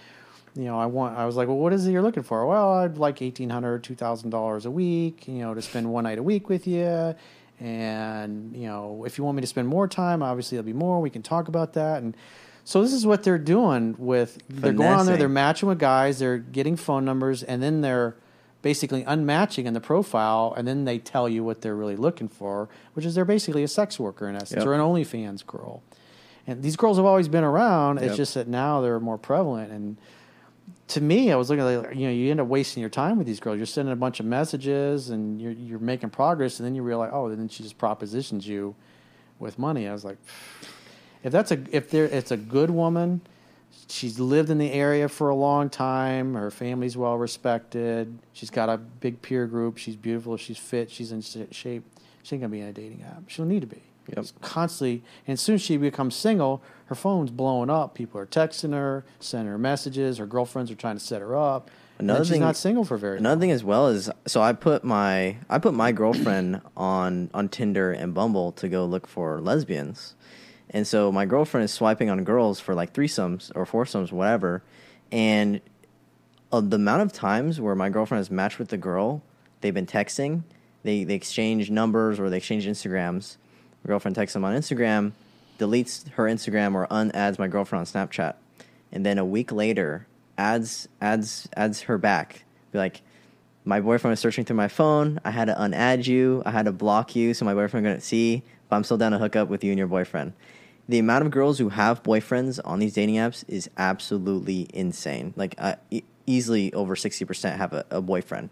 [0.56, 2.46] you know, I want, I was like, well, what is it you're looking for?
[2.46, 3.48] Well, I'd like $1,800,
[3.82, 7.16] $2,000 a week, you know, to spend one night a week with you.
[7.60, 11.02] And, you know, if you want me to spend more time, obviously there'll be more.
[11.02, 12.02] We can talk about that.
[12.02, 12.16] And
[12.64, 16.20] so this is what they're doing with, they're going on there, they're matching with guys,
[16.20, 18.16] they're getting phone numbers, and then they're
[18.62, 22.70] basically unmatching in the profile, and then they tell you what they're really looking for,
[22.94, 24.68] which is they're basically a sex worker in essence, Yep.
[24.68, 25.82] or an OnlyFans girl.
[26.46, 28.00] And these girls have always been around.
[28.00, 29.72] It's just that now they're more prevalent.
[29.72, 29.98] And
[30.90, 33.18] to me, I was looking at like, you know you end up wasting your time
[33.18, 33.58] with these girls.
[33.58, 37.12] You're sending a bunch of messages and you're you're making progress, and then you realize,
[37.14, 38.76] oh, then she just propositions you
[39.38, 39.88] with money.
[39.88, 40.18] I was like,
[41.24, 43.22] if that's a if there it's a good woman,
[43.88, 46.34] she's lived in the area for a long time.
[46.34, 48.18] Her family's well respected.
[48.34, 49.78] She's got a big peer group.
[49.78, 50.38] She's beautiful.
[50.38, 50.90] She's fit.
[50.90, 51.84] She's in shape.
[52.24, 53.30] She ain't gonna be in a dating app.
[53.30, 53.84] She don't need to be.
[54.10, 54.18] Yep.
[54.18, 57.94] It's constantly, and as soon as she becomes single, her phone's blowing up.
[57.96, 60.18] People are texting her, sending her messages.
[60.18, 61.70] Her girlfriends are trying to set her up.
[62.00, 63.20] and Another she's thing- not single for very long.
[63.20, 67.50] Another thing as well is so I put my I put my girlfriend on on
[67.50, 70.16] Tinder and Bumble to go look for lesbians,
[70.72, 74.64] and so my girlfriend is swiping on girls for like threesomes or foursomes, whatever,
[75.12, 75.62] and
[76.52, 79.22] uh, the amount of times where my girlfriend has matched with the girl,
[79.62, 80.44] they've been texting,
[80.84, 83.38] they they exchange numbers or they exchange Instagrams.
[83.84, 85.14] My girlfriend texts him on Instagram,
[85.58, 88.36] deletes her Instagram or unadds my girlfriend on Snapchat,
[88.92, 90.08] and then a week later
[90.38, 92.44] adds adds adds her back.
[92.72, 93.02] Be like,
[93.66, 95.20] my boyfriend was searching through my phone.
[95.24, 96.42] I had to unadd you.
[96.46, 98.44] I had to block you so my boyfriend couldn't see.
[98.70, 100.34] But I'm still down to hook up with you and your boyfriend.
[100.88, 105.34] The amount of girls who have boyfriends on these dating apps is absolutely insane.
[105.36, 108.50] Like uh, e- easily over sixty percent have a, a boyfriend,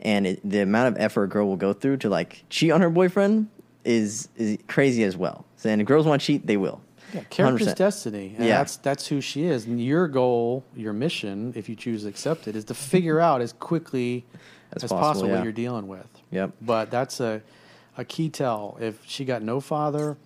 [0.00, 2.80] and it, the amount of effort a girl will go through to like cheat on
[2.80, 3.48] her boyfriend
[3.86, 5.44] is is crazy as well.
[5.56, 6.80] So, and if girls want to cheat, they will.
[7.14, 7.76] Yeah, character's 100%.
[7.76, 8.34] destiny.
[8.36, 8.58] And Yeah.
[8.58, 9.66] that's that's who she is.
[9.66, 13.40] And your goal, your mission, if you choose to accept it, is to figure out
[13.40, 14.24] as quickly
[14.72, 15.34] As as, possible, possible, yeah.
[15.36, 16.08] what you're dealing with.
[16.32, 16.52] Yep.
[16.60, 17.42] But that's a
[17.96, 18.76] a key tell.
[18.80, 20.16] If she got no father,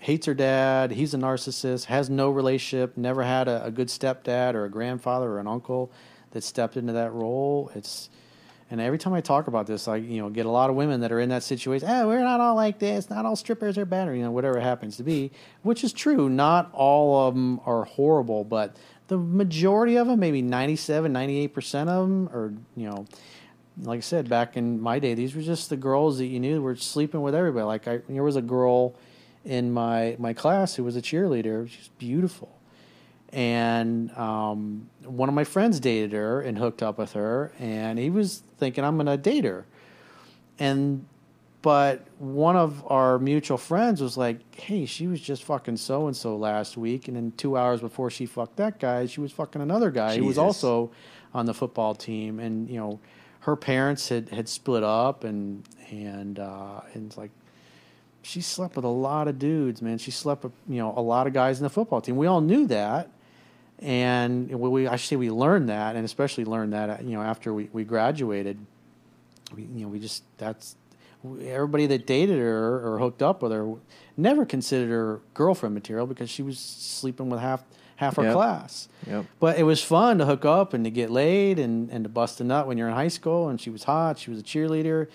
[0.00, 4.54] hates her dad, he's a narcissist, has no relationship, never had a, a good stepdad
[4.54, 5.90] or a grandfather or an uncle
[6.32, 8.10] that stepped into that role, it's
[8.70, 11.00] and every time I talk about this, I you know get a lot of women
[11.00, 11.88] that are in that situation.
[11.88, 13.08] Oh, we're not all like this.
[13.08, 15.30] Not all strippers are bad, or you know whatever happens to be,
[15.62, 16.28] which is true.
[16.28, 21.88] Not all of them are horrible, but the majority of them, maybe 97, 98 percent
[21.88, 23.06] of them, are you know,
[23.82, 26.60] like I said back in my day, these were just the girls that you knew
[26.60, 27.64] were sleeping with everybody.
[27.64, 28.96] Like I, there was a girl
[29.46, 31.68] in my my class who was a cheerleader.
[31.68, 32.54] She's beautiful
[33.30, 38.08] and um, one of my friends dated her and hooked up with her and he
[38.08, 39.66] was thinking i'm going to date her.
[40.58, 41.06] And
[41.60, 46.16] but one of our mutual friends was like hey she was just fucking so and
[46.16, 47.08] so last week.
[47.08, 50.24] And then two hours before she fucked that guy she was fucking another guy who
[50.24, 50.90] was also
[51.34, 52.40] on the football team.
[52.40, 53.00] And you know
[53.40, 57.30] her parents had had split up and and uh and it's like
[58.22, 59.98] she slept with a lot of dudes, man.
[59.98, 62.16] She slept with you know a lot of guys in the football team.
[62.16, 63.10] We all knew that,
[63.80, 67.52] and we, we I say we learned that, and especially learned that you know after
[67.54, 68.58] we, we graduated.
[69.54, 70.76] We, you know we just that's
[71.42, 73.74] everybody that dated her or hooked up with her
[74.16, 77.64] never considered her girlfriend material because she was sleeping with half
[77.96, 78.34] half her Yep.
[78.34, 78.88] class.
[79.06, 79.24] Yep.
[79.40, 82.40] But it was fun to hook up and to get laid and, and to bust
[82.40, 83.48] a nut when you're in high school.
[83.48, 84.18] And she was hot.
[84.18, 85.08] She was a cheerleader.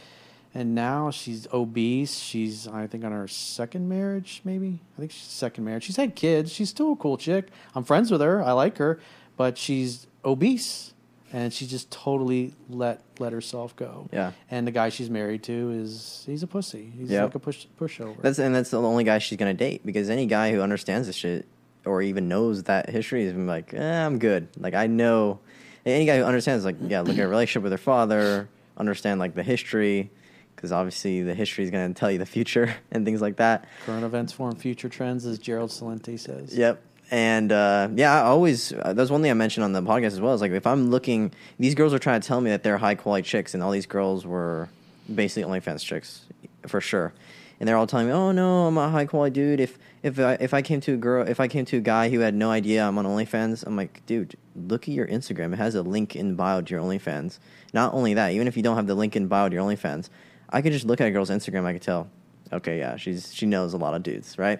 [0.55, 2.19] And now she's obese.
[2.19, 4.79] She's, I think, on her second marriage, maybe.
[4.95, 5.83] I think she's second marriage.
[5.83, 6.51] She's had kids.
[6.51, 7.47] She's still a cool chick.
[7.73, 8.43] I'm friends with her.
[8.43, 8.99] I like her.
[9.35, 10.93] But she's obese.
[11.31, 14.07] And she just totally let let herself go.
[14.13, 14.33] Yeah.
[14.51, 16.93] And the guy she's married to is he's a pussy.
[16.95, 17.23] He's Yep.
[17.23, 18.21] like a push pushover.
[18.21, 21.15] That's and that's the only guy she's gonna date because any guy who understands this
[21.15, 21.47] shit
[21.85, 24.47] or even knows that history is like, eh, I'm good.
[24.59, 25.39] Like I know
[25.87, 28.47] any guy who understands like, yeah, look at a relationship with her father,
[28.77, 30.11] understand like the history,
[30.55, 33.65] because obviously the history is gonna tell you the future and things like that.
[33.85, 36.55] Current events form future trends, as Gerald Celente says.
[36.55, 36.81] Yep.
[37.11, 40.21] And uh, yeah, I always uh, that's one thing I mentioned on the podcast as
[40.21, 40.33] well.
[40.33, 42.95] Is like if I'm looking, these girls are trying to tell me that they're high
[42.95, 44.69] quality chicks, and all these girls were
[45.13, 46.25] basically OnlyFans chicks
[46.65, 47.13] for sure.
[47.59, 49.59] And they're all telling me, "Oh no, I'm a high quality dude.
[49.59, 52.09] If if I, if I came to a girl, if I came to a guy
[52.09, 55.53] who had no idea I'm on OnlyFans, I'm like, dude, look at your Instagram.
[55.53, 57.39] It has a link in bio to your OnlyFans.
[57.73, 60.09] Not only that, even if you don't have the link in bio to your OnlyFans,
[60.53, 61.65] I could just look at a girl's Instagram.
[61.65, 62.07] I could tell,
[62.53, 64.59] okay, yeah, she's she knows a lot of dudes, right?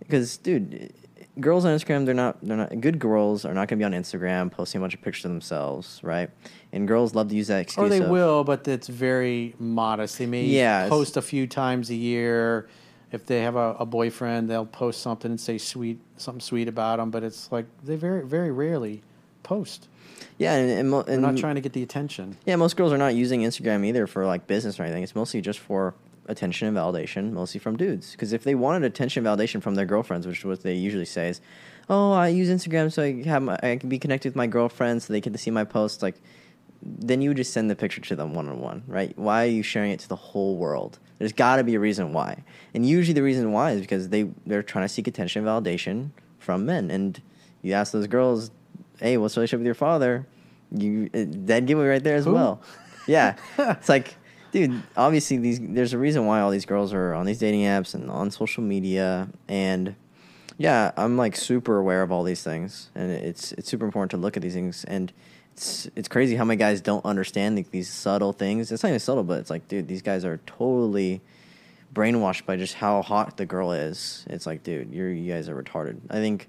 [0.00, 0.92] Because, dude,
[1.38, 2.98] girls on Instagram, they're not they're not good.
[2.98, 6.00] Girls are not going to be on Instagram posting a bunch of pictures of themselves,
[6.02, 6.30] right?
[6.72, 7.86] And girls love to use that excuse.
[7.86, 10.18] Or they of- will, but it's very modest.
[10.18, 12.68] They may Yeah, post a few times a year.
[13.12, 16.98] If they have a, a boyfriend, they'll post something and say sweet something sweet about
[16.98, 17.10] them.
[17.10, 19.02] But it's like they very very rarely
[19.42, 19.88] post.
[20.38, 22.36] Yeah, and, and, mo- and not trying to get the attention.
[22.46, 25.02] Yeah, most girls are not using Instagram either for like business or anything.
[25.02, 25.94] It's mostly just for
[26.26, 28.12] attention and validation, mostly from dudes.
[28.12, 31.04] Because if they wanted attention and validation from their girlfriends, which is what they usually
[31.04, 31.40] say is,
[31.88, 35.04] "Oh, I use Instagram so I have my, I can be connected with my girlfriends
[35.06, 36.16] so they get to see my posts." Like,
[36.82, 39.16] then you would just send the picture to them one on one, right?
[39.18, 40.98] Why are you sharing it to the whole world?
[41.18, 44.30] There's got to be a reason why, and usually the reason why is because they
[44.46, 46.90] they're trying to seek attention and validation from men.
[46.90, 47.20] And
[47.60, 48.50] you ask those girls,
[49.00, 50.26] "Hey, what's the relationship with your father?"
[50.72, 52.62] You eh, dead giveaway right there as well.
[53.06, 54.14] Yeah, it's like,
[54.52, 54.82] dude.
[54.96, 58.10] Obviously, these there's a reason why all these girls are on these dating apps and
[58.10, 59.96] on social media, and
[60.58, 64.16] yeah, I'm like super aware of all these things, and it's it's super important to
[64.16, 65.12] look at these things, and
[65.52, 68.70] it's it's crazy how many guys don't understand the, these subtle things.
[68.70, 71.20] It's not even subtle, but it's like, dude, these guys are totally
[71.94, 74.24] brainwashed by just how hot the girl is.
[74.28, 75.98] It's like, dude, you're you guys are retarded.
[76.10, 76.48] I think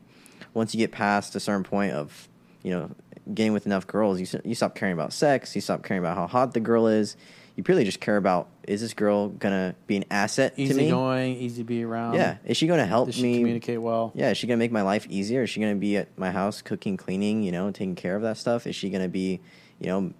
[0.53, 2.27] once you get past a certain point of,
[2.63, 2.91] you know,
[3.33, 5.55] getting with enough girls, you you stop caring about sex.
[5.55, 7.15] You stop caring about how hot the girl is.
[7.55, 10.89] You purely just care about is this girl gonna be an asset to Easy me?
[10.89, 12.15] going, easy to be around.
[12.15, 14.11] Yeah, is she gonna help Does she me communicate well?
[14.15, 15.43] Yeah, is she gonna make my life easier?
[15.43, 18.37] Is she gonna be at my house cooking, cleaning, you know, taking care of that
[18.37, 18.67] stuff?
[18.67, 19.41] Is she gonna be,
[19.79, 20.13] you know,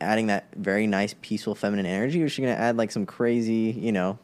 [0.00, 3.76] adding that very nice, peaceful, feminine energy, or is she gonna add like some crazy,
[3.76, 4.18] you know,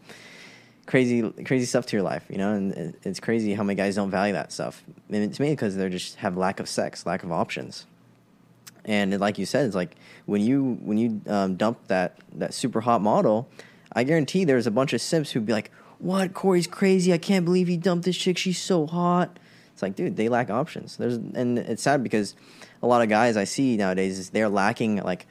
[0.86, 2.24] crazy, crazy stuff to your life?
[2.28, 4.82] You know, and it's crazy how many guys don't value that stuff.
[5.10, 7.86] And it's mainly because they just have lack of sex, lack of options.
[8.84, 12.80] And like you said, it's like when you when you um, dump that that super
[12.80, 13.48] hot model,
[13.92, 16.34] I guarantee there's a bunch of simps who'd be like, "What?
[16.34, 17.12] Corey's crazy!
[17.12, 18.38] I can't believe he dumped this chick.
[18.38, 19.38] She's so hot."
[19.72, 20.96] It's like, dude, they lack options.
[20.96, 22.36] There's and it's sad because
[22.80, 25.26] a lot of guys I see nowadays is they're lacking like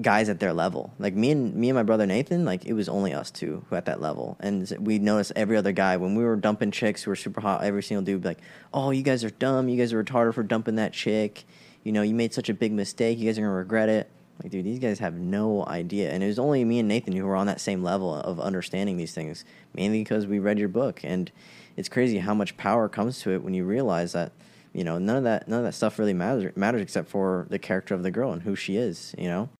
[0.00, 0.92] guys at their level.
[0.98, 3.76] Like me and me and my brother Nathan, like it was only us two who
[3.76, 7.10] at that level, and we noticed every other guy when we were dumping chicks who
[7.10, 7.64] were super hot.
[7.64, 8.38] Every single dude like,
[8.72, 9.68] "Oh, you guys are dumb.
[9.68, 11.44] You guys are retarded for dumping that chick.
[11.84, 13.18] You know, you made such a big mistake.
[13.18, 14.08] You guys are gonna regret it."
[14.42, 16.10] Like, dude, these guys have no idea.
[16.10, 18.96] And it was only me and Nathan who were on that same level of understanding
[18.96, 21.00] these things, mainly because we read your book.
[21.04, 21.30] And
[21.76, 24.32] it's crazy how much power comes to it when you realize that,
[24.72, 27.58] you know, none of that none of that stuff really matters matters except for the
[27.58, 29.48] character of the girl and who she is, you know?